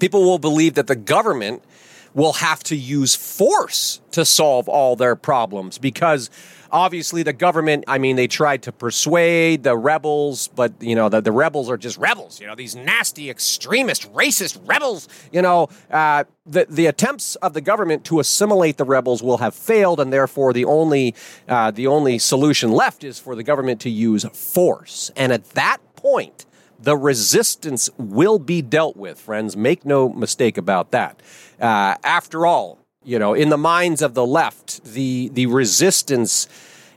people 0.00 0.24
will 0.24 0.38
believe 0.38 0.74
that 0.74 0.88
the 0.88 0.96
government 0.96 1.62
will 2.14 2.32
have 2.34 2.64
to 2.64 2.74
use 2.74 3.14
force 3.14 4.00
to 4.10 4.24
solve 4.24 4.68
all 4.68 4.96
their 4.96 5.14
problems 5.14 5.76
because 5.76 6.30
obviously 6.70 7.22
the 7.22 7.32
government 7.32 7.84
i 7.88 7.98
mean 7.98 8.16
they 8.16 8.26
tried 8.26 8.62
to 8.62 8.72
persuade 8.72 9.62
the 9.62 9.76
rebels 9.76 10.48
but 10.48 10.72
you 10.80 10.94
know 10.94 11.08
the, 11.08 11.20
the 11.20 11.32
rebels 11.32 11.70
are 11.70 11.76
just 11.76 11.98
rebels 11.98 12.40
you 12.40 12.46
know 12.46 12.54
these 12.54 12.74
nasty 12.74 13.30
extremist 13.30 14.12
racist 14.12 14.58
rebels 14.66 15.08
you 15.32 15.42
know 15.42 15.68
uh, 15.90 16.24
the, 16.46 16.66
the 16.68 16.86
attempts 16.86 17.34
of 17.36 17.52
the 17.52 17.60
government 17.60 18.04
to 18.04 18.20
assimilate 18.20 18.76
the 18.76 18.84
rebels 18.84 19.22
will 19.22 19.38
have 19.38 19.54
failed 19.54 20.00
and 20.00 20.12
therefore 20.12 20.52
the 20.52 20.64
only 20.64 21.14
uh, 21.48 21.70
the 21.70 21.86
only 21.86 22.18
solution 22.18 22.70
left 22.70 23.04
is 23.04 23.18
for 23.18 23.34
the 23.34 23.42
government 23.42 23.80
to 23.80 23.90
use 23.90 24.24
force. 24.32 25.10
And 25.16 25.32
at 25.32 25.50
that 25.50 25.78
point 25.96 26.46
the 26.78 26.96
resistance 26.96 27.88
will 27.96 28.38
be 28.38 28.60
dealt 28.62 28.96
with 28.96 29.18
friends. 29.18 29.56
Make 29.56 29.84
no 29.86 30.10
mistake 30.10 30.58
about 30.58 30.90
that. 30.90 31.20
Uh, 31.58 31.96
after 32.04 32.46
all 32.46 32.78
you 33.06 33.20
know, 33.20 33.34
in 33.34 33.50
the 33.50 33.56
minds 33.56 34.02
of 34.02 34.14
the 34.14 34.26
left, 34.26 34.84
the 34.84 35.30
the 35.32 35.46
resistance. 35.46 36.48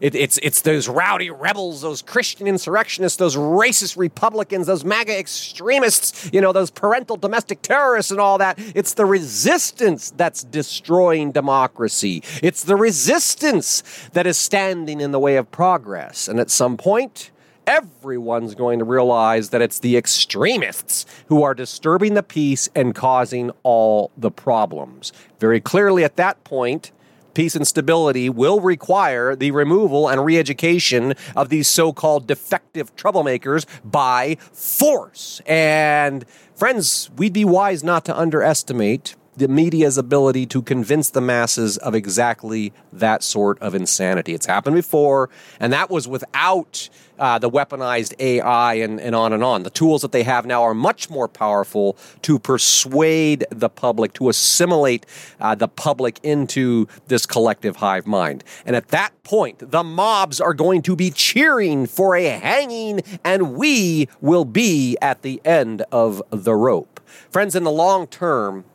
It, 0.01 0.15
it's 0.15 0.39
it's 0.41 0.61
those 0.61 0.87
rowdy 0.87 1.29
rebels, 1.29 1.81
those 1.81 2.01
Christian 2.01 2.47
insurrectionists, 2.47 3.17
those 3.17 3.35
racist 3.35 3.97
Republicans, 3.97 4.65
those 4.65 4.85
MAGA 4.85 5.19
extremists, 5.19 6.29
you 6.31 6.39
know, 6.39 6.53
those 6.53 6.71
parental 6.71 7.17
domestic 7.17 7.61
terrorists 7.61 8.09
and 8.09 8.19
all 8.19 8.37
that. 8.37 8.55
It's 8.73 8.93
the 8.93 9.05
resistance 9.05 10.11
that's 10.11 10.43
destroying 10.45 11.33
democracy. 11.33 12.23
It's 12.41 12.63
the 12.63 12.77
resistance 12.77 13.83
that 14.13 14.25
is 14.25 14.37
standing 14.37 15.01
in 15.01 15.11
the 15.11 15.19
way 15.19 15.35
of 15.35 15.51
progress. 15.51 16.29
And 16.29 16.39
at 16.39 16.49
some 16.49 16.77
point, 16.77 17.29
everyone's 17.69 18.55
going 18.55 18.79
to 18.79 18.85
realize 18.85 19.51
that 19.51 19.61
it's 19.61 19.79
the 19.79 19.95
extremists 19.95 21.05
who 21.27 21.43
are 21.43 21.53
disturbing 21.53 22.15
the 22.15 22.23
peace 22.23 22.67
and 22.75 22.95
causing 22.95 23.51
all 23.61 24.09
the 24.17 24.31
problems. 24.31 25.13
Very 25.39 25.61
clearly, 25.61 26.03
at 26.03 26.15
that 26.15 26.43
point, 26.43 26.91
peace 27.35 27.55
and 27.55 27.67
stability 27.67 28.27
will 28.27 28.59
require 28.59 29.35
the 29.35 29.51
removal 29.51 30.09
and 30.09 30.25
re 30.25 30.39
education 30.39 31.13
of 31.35 31.49
these 31.49 31.67
so 31.67 31.93
called 31.93 32.25
defective 32.25 32.95
troublemakers 32.95 33.67
by 33.85 34.35
force. 34.51 35.39
And, 35.45 36.25
friends, 36.55 37.11
we'd 37.17 37.33
be 37.33 37.45
wise 37.45 37.83
not 37.83 38.03
to 38.05 38.17
underestimate 38.17 39.15
the 39.39 39.48
media's 39.48 39.98
ability 39.98 40.46
to 40.46 40.62
convince 40.62 41.12
the 41.12 41.22
masses 41.22 41.77
of 41.77 41.96
exactly 41.96 42.74
that 42.91 43.24
sort 43.24 43.58
of 43.60 43.74
insanity. 43.74 44.34
It's 44.34 44.46
happened 44.46 44.75
before, 44.75 45.29
and 45.62 45.72
that 45.72 45.89
was 45.89 46.08
without 46.10 46.89
uh, 47.17 47.39
the 47.39 47.50
weaponized 47.50 48.13
AI 48.19 48.74
and, 48.75 49.00
and 49.00 49.15
on 49.15 49.31
and 49.31 49.43
on. 49.43 49.63
The 49.63 49.69
tools 49.69 50.01
that 50.01 50.12
they 50.12 50.24
have 50.24 50.46
now 50.46 50.63
are 50.63 50.74
much 50.74 51.10
more 51.10 51.27
powerful 51.29 51.98
to 52.24 52.38
persuade 52.38 53.46
the 53.50 53.69
public, 53.69 54.13
to 54.13 54.27
assimilate 54.27 55.05
uh, 55.39 55.55
the 55.55 55.67
public 55.69 56.19
into 56.22 56.88
this 57.08 57.25
collective 57.25 57.77
hive 57.77 58.05
mind. 58.05 58.43
And 58.65 58.75
at 58.75 58.89
that 58.89 59.12
point, 59.24 59.72
the 59.72 59.84
mobs 59.84 60.41
are 60.41 60.53
going 60.53 60.81
to 60.84 60.96
be 60.96 61.12
cheering 61.12 61.86
for 61.86 62.15
a 62.15 62.27
hanging, 62.27 63.01
and 63.24 63.55
we 63.55 64.10
will 64.19 64.46
be 64.46 64.98
at 65.01 65.22
the 65.22 65.41
end 65.46 65.84
of 65.91 66.22
the 66.29 66.55
rope. 66.55 67.00
Friends, 67.29 67.55
in 67.55 67.63
the 67.63 67.72
long 67.72 68.08
term, 68.08 68.65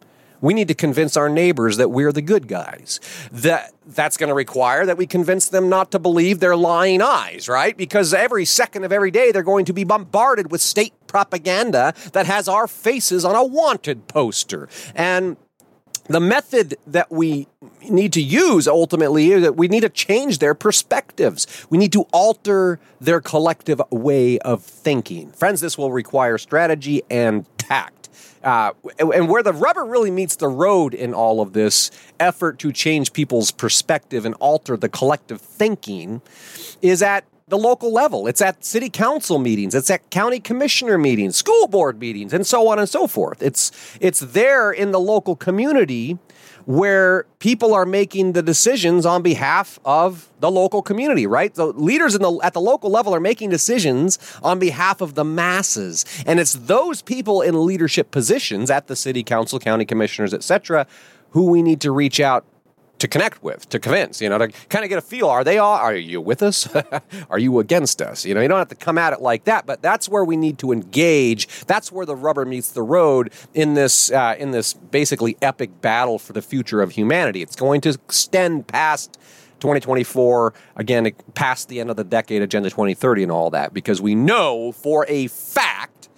we 0.45 0.53
need 0.53 0.69
to 0.69 0.75
convince 0.75 1.17
our 1.17 1.31
neighbors 1.31 1.79
that 1.79 1.89
we're 1.89 2.13
the 2.13 2.23
good 2.23 2.47
guys. 2.47 3.01
That 3.33 3.73
that's 3.87 4.19
going 4.19 4.29
to 4.29 4.35
require 4.35 4.85
that 4.85 4.99
we 4.99 5.07
convince 5.07 5.49
them 5.49 5.71
not 5.71 5.91
to 5.93 5.99
believe 5.99 6.41
their 6.41 6.55
lying 6.55 7.01
eyes, 7.01 7.49
right? 7.49 7.77
Because 7.77 8.13
every 8.13 8.45
second 8.45 8.85
of 8.85 8.93
every 8.93 9.11
day 9.11 9.33
they're 9.33 9.43
going 9.43 9.65
to 9.65 9.73
be 9.73 9.85
bombarded 9.85 10.51
with 10.51 10.61
state 10.61 10.93
propaganda 11.07 11.95
that 12.13 12.27
has 12.27 12.47
our 12.47 12.67
faces 12.67 13.25
on 13.25 13.35
a 13.35 13.45
wanted 13.45 14.07
poster. 14.07 14.69
And 14.95 15.39
the 16.09 16.21
method 16.21 16.77
that 16.87 17.11
we 17.11 17.49
need 17.89 18.13
to 18.13 18.21
use 18.21 18.69
ultimately 18.69 19.33
is 19.33 19.43
that 19.43 19.57
we 19.57 19.69
need 19.69 19.81
to 19.81 19.89
change 19.89 20.41
their 20.41 20.55
perspectives. 20.55 21.67
We 21.71 21.79
need 21.79 21.93
to 21.93 22.03
alter 22.13 22.79
their 23.01 23.23
collective 23.23 23.81
way 23.91 24.39
of 24.41 24.63
thinking. 24.63 25.33
Friends, 25.33 25.63
this 25.63 25.79
will 25.79 25.93
require 25.93 26.37
strategy 26.37 27.03
and 27.11 27.47
tact. 27.57 28.04
Uh, 28.43 28.73
and 28.99 29.29
where 29.29 29.43
the 29.43 29.53
rubber 29.53 29.85
really 29.85 30.11
meets 30.11 30.37
the 30.37 30.49
road 30.49 30.95
in 30.95 31.15
all 31.15 31.41
of 31.41 31.53
this 31.53 31.91
effort 32.21 32.59
to 32.59 32.73
change 32.73 33.13
people's 33.13 33.51
perspective 33.51 34.25
and 34.25 34.35
alter 34.41 34.77
the 34.77 34.89
collective 34.89 35.41
thinking 35.41 36.21
is 36.83 37.03
at 37.03 37.25
the 37.49 37.59
local 37.59 37.93
level. 37.93 38.27
It's 38.27 38.41
at 38.41 38.65
city 38.65 38.89
council 38.89 39.39
meetings, 39.39 39.75
it's 39.75 39.91
at 39.91 40.09
county 40.11 40.41
commissioner 40.41 40.99
meetings, 40.99 41.37
school 41.37 41.67
board 41.67 41.99
meetings, 41.99 42.33
and 42.33 42.47
so 42.47 42.69
on 42.69 42.79
and 42.79 42.89
so 42.89 43.07
forth. 43.07 43.43
It's 43.43 43.71
it's 44.01 44.21
there 44.21 44.73
in 44.73 44.93
the 44.93 45.01
local 45.01 45.37
community 45.37 46.19
where 46.67 47.27
people 47.39 47.75
are 47.75 47.87
making 47.87 48.33
the 48.33 48.43
decisions 48.43 49.05
on 49.05 49.23
behalf 49.23 49.79
of 49.85 50.31
the 50.41 50.51
local 50.51 50.83
community, 50.83 51.27
right? 51.27 51.55
The 51.55 51.67
leaders 51.67 52.15
in 52.15 52.23
the, 52.23 52.39
at 52.43 52.55
the 52.55 52.61
local 52.61 52.91
level 52.91 53.15
are 53.15 53.21
making 53.21 53.51
decisions 53.51 54.19
on 54.43 54.59
behalf 54.59 55.01
of 55.01 55.15
the 55.15 55.25
masses. 55.25 56.05
And 56.27 56.41
it's 56.41 56.55
those 56.55 57.03
people 57.03 57.43
in 57.43 57.67
leadership 57.67 58.11
positions 58.11 58.71
at 58.71 58.87
the 58.87 58.97
city 58.97 59.23
council, 59.23 59.59
county 59.59 59.85
commissioners, 59.85 60.33
etc., 60.33 60.87
who 61.31 61.51
we 61.51 61.63
need 61.63 61.81
to 61.81 61.91
reach 61.91 62.21
out 62.21 62.45
to 62.99 63.09
connect 63.09 63.43
with, 63.43 63.69
to 63.69 63.79
convince, 63.79 64.21
you 64.21 64.29
know, 64.29 64.39
to 64.39 64.49
kind 64.69 64.85
of 64.85 64.89
get 64.89 64.99
a 64.99 65.03
feel. 65.03 65.29
Are 65.29 65.45
they 65.45 65.59
all, 65.59 65.77
are 65.77 65.95
you 65.95 66.21
with 66.21 66.43
us? 66.43 66.69
are 67.31 67.39
you 67.39 67.59
against 67.59 68.01
us? 68.01 68.25
You 68.25 68.35
know, 68.35 68.41
you 68.41 68.49
don't 68.49 68.59
have 68.59 68.69
to 68.69 68.75
come 68.75 68.99
at 68.99 69.13
it 69.13 69.21
like 69.21 69.45
that, 69.45 69.67
but 69.67 69.83
that's 69.83 70.09
where 70.09 70.25
we 70.25 70.37
need 70.37 70.59
to 70.61 70.73
engage. 70.73 71.49
That's 71.67 71.91
where 71.91 72.07
the 72.07 72.17
rubber 72.17 72.45
meets 72.45 72.71
the 72.71 72.83
road 72.83 73.33
in 73.53 73.75
this, 73.75 74.13
uh, 74.13 74.37
in 74.39 74.53
this 74.53 74.75
basically 74.75 75.37
epic 75.43 75.81
battle 75.81 76.19
for 76.19 76.33
the 76.33 76.43
future 76.43 76.81
of 76.81 76.93
humanity. 76.93 77.43
It's 77.43 77.57
going 77.57 77.81
to 77.83 77.91
extend 77.91 78.69
past 78.69 79.19
2024, 79.61 80.55
again, 80.77 81.11
past 81.35 81.69
the 81.69 81.81
end 81.81 81.91
of 81.91 81.97
the 81.97 82.05
decade, 82.05 82.43
Agenda 82.43 82.71
2030 82.71 83.25
and 83.25 83.33
all 83.33 83.51
that, 83.51 83.75
because 83.75 84.01
we 84.01 84.15
know 84.15 84.73
for 84.73 85.07
a 85.09 85.27
fact 85.29 86.09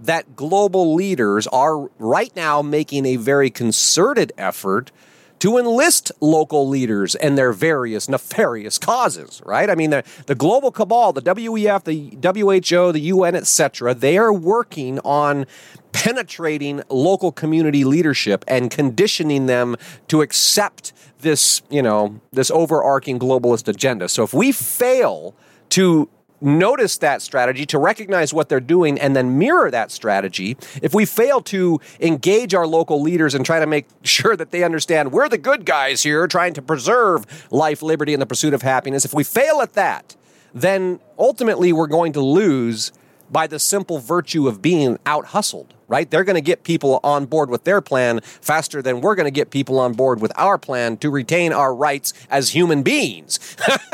that 0.00 0.36
global 0.36 0.94
leaders 0.94 1.46
are 1.46 1.88
right 1.98 2.34
now 2.36 2.62
making 2.62 3.06
a 3.06 3.16
very 3.16 3.48
concerted 3.48 4.32
effort 4.36 4.92
to 5.38 5.58
enlist 5.58 6.12
local 6.20 6.68
leaders 6.68 7.14
and 7.14 7.36
their 7.36 7.52
various 7.52 8.08
nefarious 8.08 8.78
causes, 8.78 9.42
right? 9.44 9.68
I 9.68 9.74
mean, 9.74 9.90
the, 9.90 10.04
the 10.26 10.34
global 10.34 10.70
cabal, 10.70 11.12
the 11.12 11.22
WEF, 11.22 11.84
the 11.84 12.16
WHO, 12.22 12.92
the 12.92 13.00
UN, 13.00 13.34
etc., 13.34 13.94
they 13.94 14.16
are 14.18 14.32
working 14.32 14.98
on 15.00 15.46
penetrating 15.92 16.82
local 16.88 17.32
community 17.32 17.84
leadership 17.84 18.44
and 18.46 18.70
conditioning 18.70 19.46
them 19.46 19.76
to 20.08 20.20
accept 20.22 20.92
this, 21.20 21.62
you 21.70 21.82
know, 21.82 22.20
this 22.32 22.50
overarching 22.50 23.18
globalist 23.18 23.68
agenda. 23.68 24.08
So 24.08 24.22
if 24.22 24.34
we 24.34 24.52
fail 24.52 25.34
to 25.70 26.08
notice 26.40 26.98
that 26.98 27.22
strategy, 27.22 27.66
to 27.66 27.78
recognize 27.78 28.32
what 28.32 28.48
they're 28.48 28.60
doing, 28.60 28.98
and 28.98 29.16
then 29.16 29.38
mirror 29.38 29.70
that 29.70 29.90
strategy, 29.90 30.56
if 30.82 30.94
we 30.94 31.04
fail 31.04 31.40
to 31.42 31.80
engage 32.00 32.54
our 32.54 32.66
local 32.66 33.00
leaders 33.00 33.34
and 33.34 33.44
try 33.44 33.60
to 33.60 33.66
make 33.66 33.86
sure 34.02 34.36
that 34.36 34.50
they 34.50 34.62
understand 34.62 35.12
we're 35.12 35.28
the 35.28 35.38
good 35.38 35.64
guys 35.64 36.02
here 36.02 36.26
trying 36.26 36.54
to 36.54 36.62
preserve 36.62 37.46
life, 37.50 37.82
liberty, 37.82 38.12
and 38.12 38.22
the 38.22 38.26
pursuit 38.26 38.54
of 38.54 38.62
happiness, 38.62 39.04
if 39.04 39.14
we 39.14 39.24
fail 39.24 39.60
at 39.60 39.74
that, 39.74 40.16
then 40.54 41.00
ultimately 41.18 41.72
we're 41.72 41.86
going 41.86 42.12
to 42.12 42.20
lose 42.20 42.92
by 43.30 43.46
the 43.46 43.58
simple 43.58 43.98
virtue 43.98 44.48
of 44.48 44.62
being 44.62 44.98
out 45.04 45.26
hustled, 45.26 45.74
right? 45.88 46.10
They're 46.10 46.24
going 46.24 46.36
to 46.36 46.40
get 46.40 46.62
people 46.62 47.00
on 47.02 47.26
board 47.26 47.50
with 47.50 47.64
their 47.64 47.80
plan 47.80 48.20
faster 48.22 48.82
than 48.82 49.00
we're 49.00 49.14
going 49.14 49.26
to 49.26 49.32
get 49.32 49.50
people 49.50 49.78
on 49.78 49.92
board 49.92 50.20
with 50.20 50.32
our 50.36 50.58
plan 50.58 50.96
to 50.98 51.10
retain 51.10 51.52
our 51.52 51.74
rights 51.74 52.12
as 52.30 52.50
human 52.50 52.82
beings. 52.82 53.56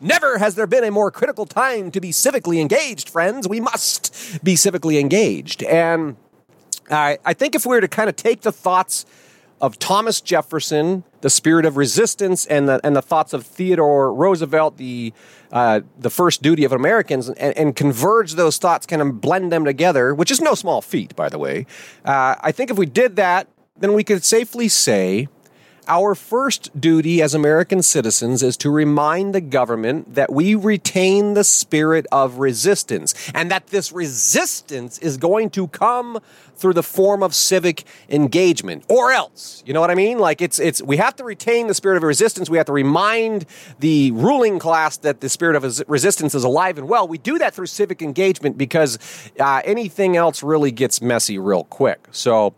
Never 0.00 0.38
has 0.38 0.54
there 0.54 0.66
been 0.66 0.84
a 0.84 0.90
more 0.90 1.10
critical 1.10 1.46
time 1.46 1.90
to 1.90 2.00
be 2.00 2.10
civically 2.10 2.60
engaged, 2.60 3.08
friends. 3.08 3.48
We 3.48 3.60
must 3.60 4.42
be 4.42 4.54
civically 4.54 5.00
engaged. 5.00 5.62
And 5.62 6.16
I, 6.90 7.18
I 7.24 7.34
think 7.34 7.54
if 7.54 7.64
we 7.66 7.76
were 7.76 7.80
to 7.80 7.88
kind 7.88 8.08
of 8.08 8.16
take 8.16 8.42
the 8.42 8.52
thoughts 8.52 9.06
of 9.60 9.78
Thomas 9.78 10.20
Jefferson, 10.20 11.04
the 11.20 11.30
spirit 11.30 11.64
of 11.64 11.76
resistance, 11.76 12.44
and 12.46 12.68
the, 12.68 12.80
and 12.84 12.94
the 12.94 13.02
thoughts 13.02 13.32
of 13.32 13.46
Theodore 13.46 14.12
Roosevelt, 14.12 14.76
the, 14.76 15.12
uh, 15.52 15.80
the 15.98 16.10
first 16.10 16.42
duty 16.42 16.64
of 16.64 16.72
Americans, 16.72 17.28
and, 17.28 17.56
and, 17.56 17.76
converge 17.76 18.34
those 18.34 18.58
thoughts, 18.58 18.84
kind 18.84 19.00
of 19.00 19.20
blend 19.20 19.52
them 19.52 19.64
together, 19.64 20.14
which 20.14 20.30
is 20.30 20.40
no 20.40 20.54
small 20.54 20.82
feat, 20.82 21.14
by 21.16 21.28
the 21.28 21.38
way. 21.38 21.66
Uh, 22.04 22.34
I 22.40 22.52
think 22.52 22.70
if 22.70 22.76
we 22.76 22.86
did 22.86 23.16
that, 23.16 23.48
then 23.78 23.94
we 23.94 24.04
could 24.04 24.24
safely 24.24 24.68
say 24.68 25.28
our 25.88 26.14
first 26.14 26.78
duty 26.80 27.22
as 27.22 27.34
American 27.34 27.82
citizens 27.82 28.42
is 28.42 28.56
to 28.58 28.70
remind 28.70 29.34
the 29.34 29.40
government 29.40 30.14
that 30.14 30.32
we 30.32 30.54
retain 30.54 31.34
the 31.34 31.44
spirit 31.44 32.06
of 32.12 32.38
resistance 32.38 33.14
and 33.34 33.50
that 33.50 33.68
this 33.68 33.92
resistance 33.92 34.98
is 34.98 35.16
going 35.16 35.50
to 35.50 35.68
come 35.68 36.18
through 36.56 36.74
the 36.74 36.82
form 36.82 37.22
of 37.22 37.34
civic 37.34 37.84
engagement. 38.08 38.84
Or 38.88 39.12
else 39.12 39.62
you 39.66 39.72
know 39.72 39.80
what 39.80 39.90
i 39.90 39.94
mean? 39.94 40.18
Like 40.18 40.40
it's 40.42 40.58
it's 40.58 40.82
we 40.82 40.96
have 40.98 41.16
to 41.16 41.24
retain 41.24 41.66
the 41.66 41.74
spirit 41.74 41.96
of 41.96 42.02
resistance. 42.02 42.50
We 42.50 42.56
have 42.58 42.66
to 42.66 42.72
remind 42.72 43.46
the 43.80 44.10
ruling 44.12 44.58
class 44.58 44.96
that 44.98 45.20
the 45.20 45.28
spirit 45.28 45.56
of 45.56 45.82
resistance 45.88 46.34
is 46.34 46.44
alive 46.44 46.78
and 46.78 46.88
well. 46.88 47.08
We 47.08 47.18
do 47.18 47.38
that 47.38 47.54
through 47.54 47.66
civic 47.66 48.02
engagement 48.02 48.58
because 48.58 48.98
uh, 49.40 49.62
anything 49.64 50.16
else 50.16 50.42
really 50.42 50.70
gets 50.70 51.00
messy 51.00 51.38
real 51.38 51.64
quick. 51.64 52.06
So 52.10 52.54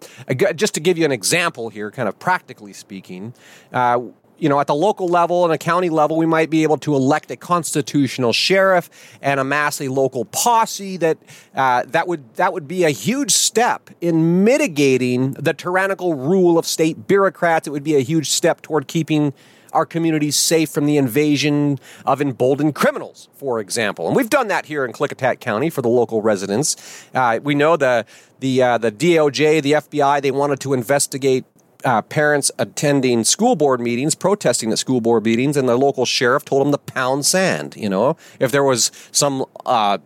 just 0.54 0.74
to 0.74 0.80
give 0.80 0.98
you 0.98 1.04
an 1.04 1.12
example 1.12 1.68
here 1.68 1.90
kind 1.90 2.08
of 2.08 2.18
practically 2.18 2.72
speaking 2.72 3.34
uh, 3.72 4.00
you 4.38 4.48
know, 4.48 4.60
at 4.60 4.66
the 4.66 4.74
local 4.74 5.08
level 5.08 5.44
and 5.44 5.52
a 5.52 5.58
county 5.58 5.88
level, 5.88 6.16
we 6.16 6.26
might 6.26 6.50
be 6.50 6.62
able 6.62 6.78
to 6.78 6.94
elect 6.94 7.30
a 7.30 7.36
constitutional 7.36 8.32
sheriff 8.32 8.90
and 9.22 9.40
amass 9.40 9.80
a 9.80 9.88
local 9.88 10.24
posse. 10.26 10.96
That 10.96 11.18
uh, 11.54 11.84
that 11.86 12.06
would 12.06 12.34
that 12.34 12.52
would 12.52 12.68
be 12.68 12.84
a 12.84 12.90
huge 12.90 13.32
step 13.32 13.90
in 14.00 14.44
mitigating 14.44 15.32
the 15.32 15.54
tyrannical 15.54 16.14
rule 16.14 16.58
of 16.58 16.66
state 16.66 17.06
bureaucrats. 17.06 17.66
It 17.66 17.70
would 17.70 17.84
be 17.84 17.96
a 17.96 18.00
huge 18.00 18.30
step 18.30 18.62
toward 18.62 18.88
keeping 18.88 19.32
our 19.72 19.86
communities 19.86 20.36
safe 20.36 20.70
from 20.70 20.86
the 20.86 20.96
invasion 20.96 21.78
of 22.06 22.20
emboldened 22.20 22.74
criminals, 22.74 23.28
for 23.34 23.60
example. 23.60 24.06
And 24.06 24.16
we've 24.16 24.30
done 24.30 24.48
that 24.48 24.66
here 24.66 24.84
in 24.84 24.92
Klickitat 24.92 25.40
County 25.40 25.70
for 25.70 25.82
the 25.82 25.88
local 25.88 26.22
residents. 26.22 27.06
Uh, 27.14 27.40
we 27.42 27.54
know 27.54 27.76
the 27.76 28.06
the 28.40 28.62
uh, 28.62 28.78
the 28.78 28.92
DOJ, 28.92 29.62
the 29.62 29.72
FBI, 29.72 30.22
they 30.22 30.30
wanted 30.30 30.60
to 30.60 30.72
investigate 30.72 31.44
uh, 31.86 32.02
parents 32.02 32.50
attending 32.58 33.24
school 33.24 33.56
board 33.56 33.80
meetings, 33.80 34.14
protesting 34.14 34.72
at 34.72 34.78
school 34.78 35.00
board 35.00 35.24
meetings, 35.24 35.56
and 35.56 35.68
the 35.68 35.76
local 35.76 36.04
sheriff 36.04 36.44
told 36.44 36.66
them 36.66 36.72
to 36.72 36.78
pound 36.78 37.24
sand. 37.24 37.74
You 37.76 37.88
know, 37.88 38.16
if 38.40 38.50
there 38.50 38.64
was 38.64 38.90
some 39.12 39.46
uh, 39.64 39.98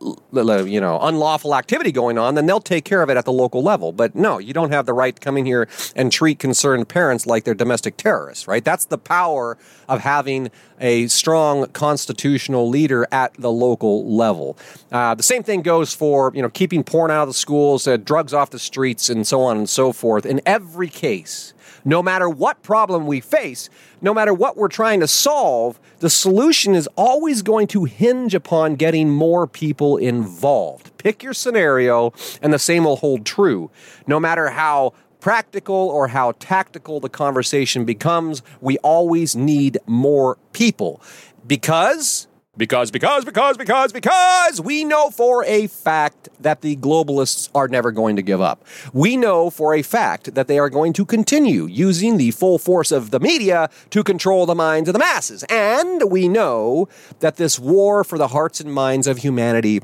you 0.00 0.80
know 0.80 0.98
unlawful 1.02 1.54
activity 1.54 1.90
going 1.90 2.18
on 2.18 2.36
then 2.36 2.46
they'll 2.46 2.60
take 2.60 2.84
care 2.84 3.02
of 3.02 3.10
it 3.10 3.16
at 3.16 3.24
the 3.24 3.32
local 3.32 3.62
level 3.62 3.90
but 3.92 4.14
no 4.14 4.38
you 4.38 4.52
don't 4.52 4.70
have 4.70 4.86
the 4.86 4.92
right 4.92 5.16
to 5.16 5.20
come 5.20 5.36
in 5.36 5.44
here 5.44 5.68
and 5.96 6.12
treat 6.12 6.38
concerned 6.38 6.88
parents 6.88 7.26
like 7.26 7.44
they're 7.44 7.54
domestic 7.54 7.96
terrorists 7.96 8.46
right 8.46 8.64
that's 8.64 8.84
the 8.84 8.98
power 8.98 9.58
of 9.88 10.00
having 10.00 10.50
a 10.80 11.06
strong 11.08 11.66
constitutional 11.68 12.68
leader 12.68 13.06
at 13.12 13.32
the 13.34 13.50
local 13.50 14.06
level 14.14 14.56
uh, 14.92 15.14
the 15.14 15.22
same 15.22 15.42
thing 15.42 15.62
goes 15.62 15.94
for 15.94 16.32
you 16.34 16.42
know 16.42 16.48
keeping 16.48 16.82
porn 16.82 17.10
out 17.10 17.22
of 17.22 17.28
the 17.28 17.34
schools 17.34 17.86
uh, 17.86 17.96
drugs 17.96 18.32
off 18.32 18.50
the 18.50 18.58
streets 18.58 19.08
and 19.08 19.26
so 19.26 19.42
on 19.42 19.56
and 19.58 19.68
so 19.68 19.92
forth 19.92 20.24
in 20.24 20.40
every 20.46 20.88
case 20.88 21.52
no 21.84 22.02
matter 22.02 22.28
what 22.28 22.62
problem 22.62 23.06
we 23.06 23.20
face, 23.20 23.70
no 24.00 24.12
matter 24.12 24.34
what 24.34 24.56
we're 24.56 24.68
trying 24.68 25.00
to 25.00 25.08
solve, 25.08 25.80
the 26.00 26.10
solution 26.10 26.74
is 26.74 26.88
always 26.96 27.42
going 27.42 27.66
to 27.68 27.84
hinge 27.84 28.34
upon 28.34 28.76
getting 28.76 29.10
more 29.10 29.46
people 29.46 29.96
involved. 29.96 30.96
Pick 30.98 31.22
your 31.22 31.32
scenario, 31.32 32.12
and 32.42 32.52
the 32.52 32.58
same 32.58 32.84
will 32.84 32.96
hold 32.96 33.24
true. 33.24 33.70
No 34.06 34.20
matter 34.20 34.50
how 34.50 34.92
practical 35.28 35.74
or 35.74 36.08
how 36.08 36.32
tactical 36.38 37.00
the 37.00 37.08
conversation 37.10 37.84
becomes, 37.84 38.40
we 38.62 38.78
always 38.78 39.36
need 39.36 39.76
more 39.86 40.38
people. 40.54 41.02
Because 41.46 42.28
because, 42.56 42.90
because, 42.90 43.26
because, 43.26 43.58
because, 43.58 43.92
because 43.92 44.58
we 44.58 44.84
know 44.84 45.10
for 45.10 45.44
a 45.44 45.66
fact 45.66 46.30
that 46.40 46.62
the 46.62 46.76
globalists 46.76 47.50
are 47.54 47.68
never 47.68 47.92
going 47.92 48.16
to 48.16 48.22
give 48.22 48.40
up. 48.40 48.64
We 48.94 49.18
know 49.18 49.50
for 49.50 49.74
a 49.74 49.82
fact 49.82 50.34
that 50.34 50.48
they 50.48 50.58
are 50.58 50.70
going 50.70 50.94
to 50.94 51.04
continue 51.04 51.66
using 51.66 52.16
the 52.16 52.30
full 52.30 52.58
force 52.58 52.90
of 52.90 53.10
the 53.10 53.20
media 53.20 53.68
to 53.90 54.02
control 54.02 54.46
the 54.46 54.54
minds 54.54 54.88
of 54.88 54.94
the 54.94 54.98
masses. 54.98 55.44
And 55.50 56.10
we 56.10 56.26
know 56.26 56.88
that 57.20 57.36
this 57.36 57.58
war 57.58 58.02
for 58.02 58.16
the 58.16 58.28
hearts 58.28 58.60
and 58.60 58.72
minds 58.72 59.06
of 59.06 59.18
humanity 59.18 59.82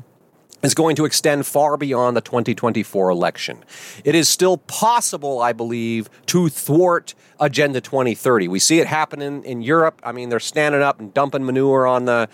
is 0.65 0.73
going 0.73 0.95
to 0.97 1.05
extend 1.05 1.45
far 1.45 1.77
beyond 1.77 2.17
the 2.17 2.21
2024 2.21 3.09
election. 3.09 3.63
It 4.03 4.15
is 4.15 4.27
still 4.27 4.57
possible, 4.57 5.41
I 5.41 5.53
believe, 5.53 6.09
to 6.27 6.49
thwart 6.49 7.13
Agenda 7.39 7.81
2030. 7.81 8.47
We 8.47 8.59
see 8.59 8.79
it 8.79 8.87
happening 8.87 9.43
in 9.43 9.61
Europe. 9.61 9.99
I 10.03 10.11
mean, 10.11 10.29
they're 10.29 10.39
standing 10.39 10.81
up 10.81 10.99
and 10.99 11.13
dumping 11.13 11.45
manure 11.45 11.85
on 11.85 12.05
the, 12.05 12.29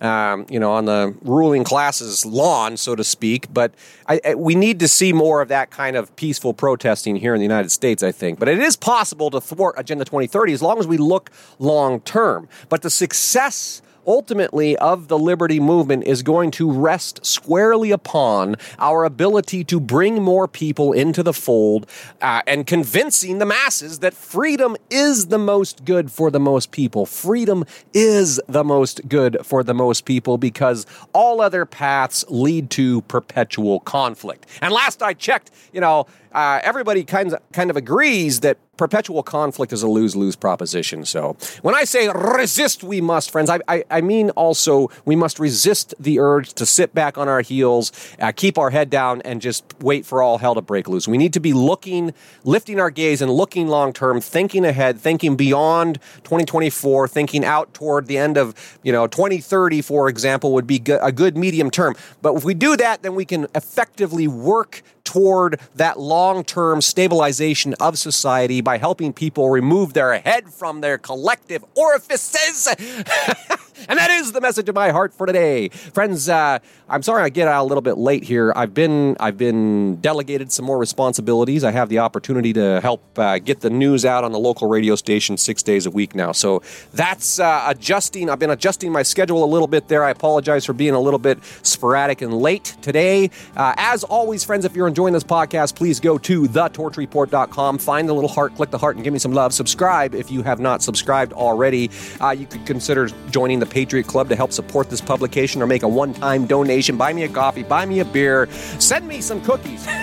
um, 0.00 0.46
you 0.48 0.60
know, 0.60 0.72
on 0.72 0.84
the 0.84 1.14
ruling 1.22 1.64
class's 1.64 2.24
lawn, 2.24 2.76
so 2.76 2.94
to 2.94 3.04
speak. 3.04 3.52
But 3.52 3.74
I, 4.08 4.20
I, 4.24 4.34
we 4.34 4.54
need 4.54 4.80
to 4.80 4.88
see 4.88 5.12
more 5.12 5.40
of 5.40 5.48
that 5.48 5.70
kind 5.70 5.96
of 5.96 6.14
peaceful 6.16 6.54
protesting 6.54 7.16
here 7.16 7.34
in 7.34 7.40
the 7.40 7.44
United 7.44 7.70
States, 7.70 8.02
I 8.02 8.12
think. 8.12 8.38
But 8.38 8.48
it 8.48 8.60
is 8.60 8.76
possible 8.76 9.30
to 9.30 9.40
thwart 9.40 9.74
Agenda 9.76 10.04
2030 10.04 10.52
as 10.52 10.62
long 10.62 10.78
as 10.78 10.86
we 10.86 10.96
look 10.96 11.30
long 11.58 12.00
term. 12.00 12.48
But 12.68 12.82
the 12.82 12.90
success 12.90 13.82
ultimately 14.06 14.76
of 14.78 15.08
the 15.08 15.18
liberty 15.18 15.60
movement 15.60 16.04
is 16.04 16.22
going 16.22 16.50
to 16.52 16.70
rest 16.70 17.24
squarely 17.24 17.90
upon 17.90 18.56
our 18.78 19.04
ability 19.04 19.64
to 19.64 19.80
bring 19.80 20.22
more 20.22 20.46
people 20.48 20.92
into 20.92 21.22
the 21.22 21.32
fold 21.32 21.86
uh, 22.20 22.42
and 22.46 22.66
convincing 22.66 23.38
the 23.38 23.46
masses 23.46 24.00
that 24.00 24.14
freedom 24.14 24.76
is 24.90 25.26
the 25.26 25.38
most 25.38 25.84
good 25.84 26.10
for 26.10 26.30
the 26.30 26.40
most 26.40 26.70
people. 26.70 27.06
Freedom 27.06 27.64
is 27.92 28.40
the 28.48 28.64
most 28.64 29.08
good 29.08 29.38
for 29.44 29.62
the 29.62 29.74
most 29.74 30.04
people 30.04 30.38
because 30.38 30.86
all 31.12 31.40
other 31.40 31.64
paths 31.64 32.24
lead 32.28 32.70
to 32.70 33.00
perpetual 33.02 33.80
conflict. 33.80 34.46
And 34.60 34.72
last 34.72 35.02
I 35.02 35.14
checked, 35.14 35.50
you 35.72 35.80
know, 35.80 36.06
uh, 36.32 36.60
everybody 36.62 37.04
kind 37.04 37.32
of 37.32 37.52
kind 37.52 37.70
of 37.70 37.76
agrees 37.76 38.40
that 38.40 38.58
perpetual 38.76 39.22
conflict 39.22 39.72
is 39.72 39.82
a 39.82 39.88
lose 39.88 40.16
lose 40.16 40.36
proposition. 40.36 41.04
So 41.04 41.36
when 41.62 41.74
I 41.74 41.84
say 41.84 42.08
resist, 42.08 42.82
we 42.82 43.00
must, 43.00 43.30
friends, 43.30 43.50
I, 43.50 43.60
I, 43.68 43.84
I, 43.90 44.00
mean 44.00 44.30
also 44.30 44.90
we 45.04 45.16
must 45.16 45.38
resist 45.38 45.94
the 45.98 46.18
urge 46.18 46.52
to 46.54 46.66
sit 46.66 46.94
back 46.94 47.16
on 47.16 47.28
our 47.28 47.40
heels, 47.40 47.92
uh, 48.20 48.32
keep 48.32 48.58
our 48.58 48.70
head 48.70 48.90
down, 48.90 49.22
and 49.22 49.40
just 49.40 49.64
wait 49.80 50.04
for 50.04 50.22
all 50.22 50.38
hell 50.38 50.54
to 50.54 50.62
break 50.62 50.88
loose. 50.88 51.08
We 51.08 51.18
need 51.18 51.32
to 51.34 51.40
be 51.40 51.52
looking, 51.52 52.12
lifting 52.44 52.80
our 52.80 52.90
gaze 52.90 53.22
and 53.22 53.30
looking 53.30 53.68
long 53.68 53.92
term, 53.92 54.20
thinking 54.20 54.64
ahead, 54.64 54.98
thinking 54.98 55.36
beyond 55.36 56.00
2024, 56.24 57.08
thinking 57.08 57.44
out 57.44 57.72
toward 57.74 58.06
the 58.06 58.18
end 58.18 58.36
of, 58.36 58.78
you 58.82 58.92
know, 58.92 59.06
2030, 59.06 59.82
for 59.82 60.08
example, 60.08 60.52
would 60.52 60.66
be 60.66 60.82
a 61.00 61.12
good 61.12 61.36
medium 61.36 61.70
term. 61.70 61.94
But 62.22 62.34
if 62.36 62.44
we 62.44 62.54
do 62.54 62.76
that, 62.76 63.02
then 63.02 63.14
we 63.14 63.24
can 63.24 63.46
effectively 63.54 64.28
work 64.28 64.82
toward 65.04 65.60
that 65.76 65.98
long 65.98 66.44
term 66.44 66.80
stabilization 66.80 67.74
of 67.74 67.98
society 67.98 68.60
by 68.60 68.78
helping 68.78 69.12
people 69.12 69.50
remove 69.50 69.92
their 69.92 70.18
head 70.18 70.52
from 70.52 70.80
their 70.80 70.98
collective 70.98 71.64
orifices. 71.74 72.68
and 73.88 73.98
that 73.98 74.10
is 74.10 74.32
the 74.32 74.40
message 74.40 74.68
of 74.68 74.74
my 74.74 74.90
heart 74.90 75.12
for 75.14 75.26
today, 75.26 75.68
friends. 75.68 76.28
Uh, 76.28 76.58
I'm 76.88 77.02
sorry 77.02 77.22
I 77.22 77.28
get 77.28 77.48
out 77.48 77.62
a 77.62 77.66
little 77.66 77.82
bit 77.82 77.96
late 77.98 78.24
here. 78.24 78.52
I've 78.54 78.74
been 78.74 79.16
I've 79.20 79.38
been 79.38 79.96
delegated 79.96 80.52
some 80.52 80.64
more 80.64 80.78
responsibilities. 80.78 81.64
I 81.64 81.70
have 81.70 81.88
the 81.88 81.98
opportunity 82.00 82.52
to 82.54 82.80
help 82.80 83.18
uh, 83.18 83.38
get 83.38 83.60
the 83.60 83.70
news 83.70 84.04
out 84.04 84.24
on 84.24 84.32
the 84.32 84.38
local 84.38 84.68
radio 84.68 84.94
station 84.96 85.36
six 85.36 85.62
days 85.62 85.86
a 85.86 85.90
week 85.90 86.14
now. 86.14 86.32
So 86.32 86.62
that's 86.92 87.38
uh, 87.38 87.64
adjusting. 87.66 88.30
I've 88.30 88.38
been 88.38 88.50
adjusting 88.50 88.92
my 88.92 89.02
schedule 89.02 89.44
a 89.44 89.46
little 89.46 89.68
bit 89.68 89.88
there. 89.88 90.04
I 90.04 90.10
apologize 90.10 90.64
for 90.64 90.72
being 90.72 90.94
a 90.94 91.00
little 91.00 91.18
bit 91.18 91.38
sporadic 91.62 92.22
and 92.22 92.34
late 92.34 92.76
today. 92.82 93.30
Uh, 93.56 93.74
as 93.76 94.04
always, 94.04 94.44
friends, 94.44 94.64
if 94.64 94.76
you're 94.76 94.88
enjoying 94.88 95.12
this 95.12 95.24
podcast, 95.24 95.74
please 95.74 96.00
go 96.00 96.18
to 96.18 96.42
thetorchreport.com, 96.44 97.78
find 97.78 98.08
the 98.08 98.14
little 98.14 98.28
heart, 98.28 98.54
click 98.56 98.70
the 98.70 98.78
heart, 98.78 98.96
and 98.96 99.04
give 99.04 99.12
me 99.12 99.18
some 99.18 99.32
love. 99.32 99.52
Subscribe 99.54 100.14
if 100.14 100.30
you 100.30 100.42
have 100.42 100.60
not 100.60 100.82
subscribed 100.82 101.32
already. 101.32 101.90
Uh, 102.20 102.30
you 102.30 102.46
could 102.46 102.64
consider 102.66 103.08
joining 103.30 103.58
the 103.58 103.66
Patriot 103.74 104.06
Club 104.06 104.28
to 104.28 104.36
help 104.36 104.52
support 104.52 104.88
this 104.88 105.00
publication 105.00 105.60
or 105.60 105.66
make 105.66 105.82
a 105.82 105.88
one 105.88 106.14
time 106.14 106.46
donation. 106.46 106.96
Buy 106.96 107.12
me 107.12 107.24
a 107.24 107.28
coffee, 107.28 107.64
buy 107.64 107.84
me 107.84 107.98
a 107.98 108.04
beer, 108.04 108.48
send 108.78 109.08
me 109.08 109.20
some 109.20 109.42
cookies. 109.42 109.84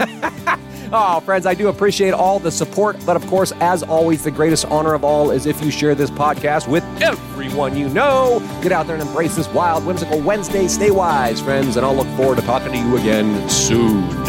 Oh, 0.94 1.22
friends, 1.22 1.46
I 1.46 1.54
do 1.54 1.70
appreciate 1.70 2.14
all 2.14 2.38
the 2.38 2.52
support, 2.52 2.98
but 3.06 3.16
of 3.16 3.26
course, 3.28 3.54
as 3.62 3.82
always, 3.82 4.26
the 4.26 4.32
greatest 4.32 4.66
honor 4.66 4.94
of 4.94 5.06
all 5.06 5.32
is 5.32 5.46
if 5.46 5.64
you 5.64 5.72
share 5.72 5.96
this 5.96 6.10
podcast 6.10 6.68
with 6.68 6.84
everyone 7.02 7.78
you 7.78 7.88
know. 7.88 8.42
Get 8.62 8.74
out 8.74 8.88
there 8.88 8.98
and 8.98 9.08
embrace 9.08 9.38
this 9.38 9.48
wild, 9.54 9.86
whimsical 9.86 10.20
Wednesday. 10.20 10.68
Stay 10.68 10.92
wise, 10.92 11.40
friends, 11.40 11.78
and 11.78 11.86
I'll 11.86 11.96
look 11.96 12.10
forward 12.18 12.40
to 12.40 12.42
talking 12.46 12.74
to 12.74 12.78
you 12.78 12.98
again 12.98 13.50
soon. 13.50 14.21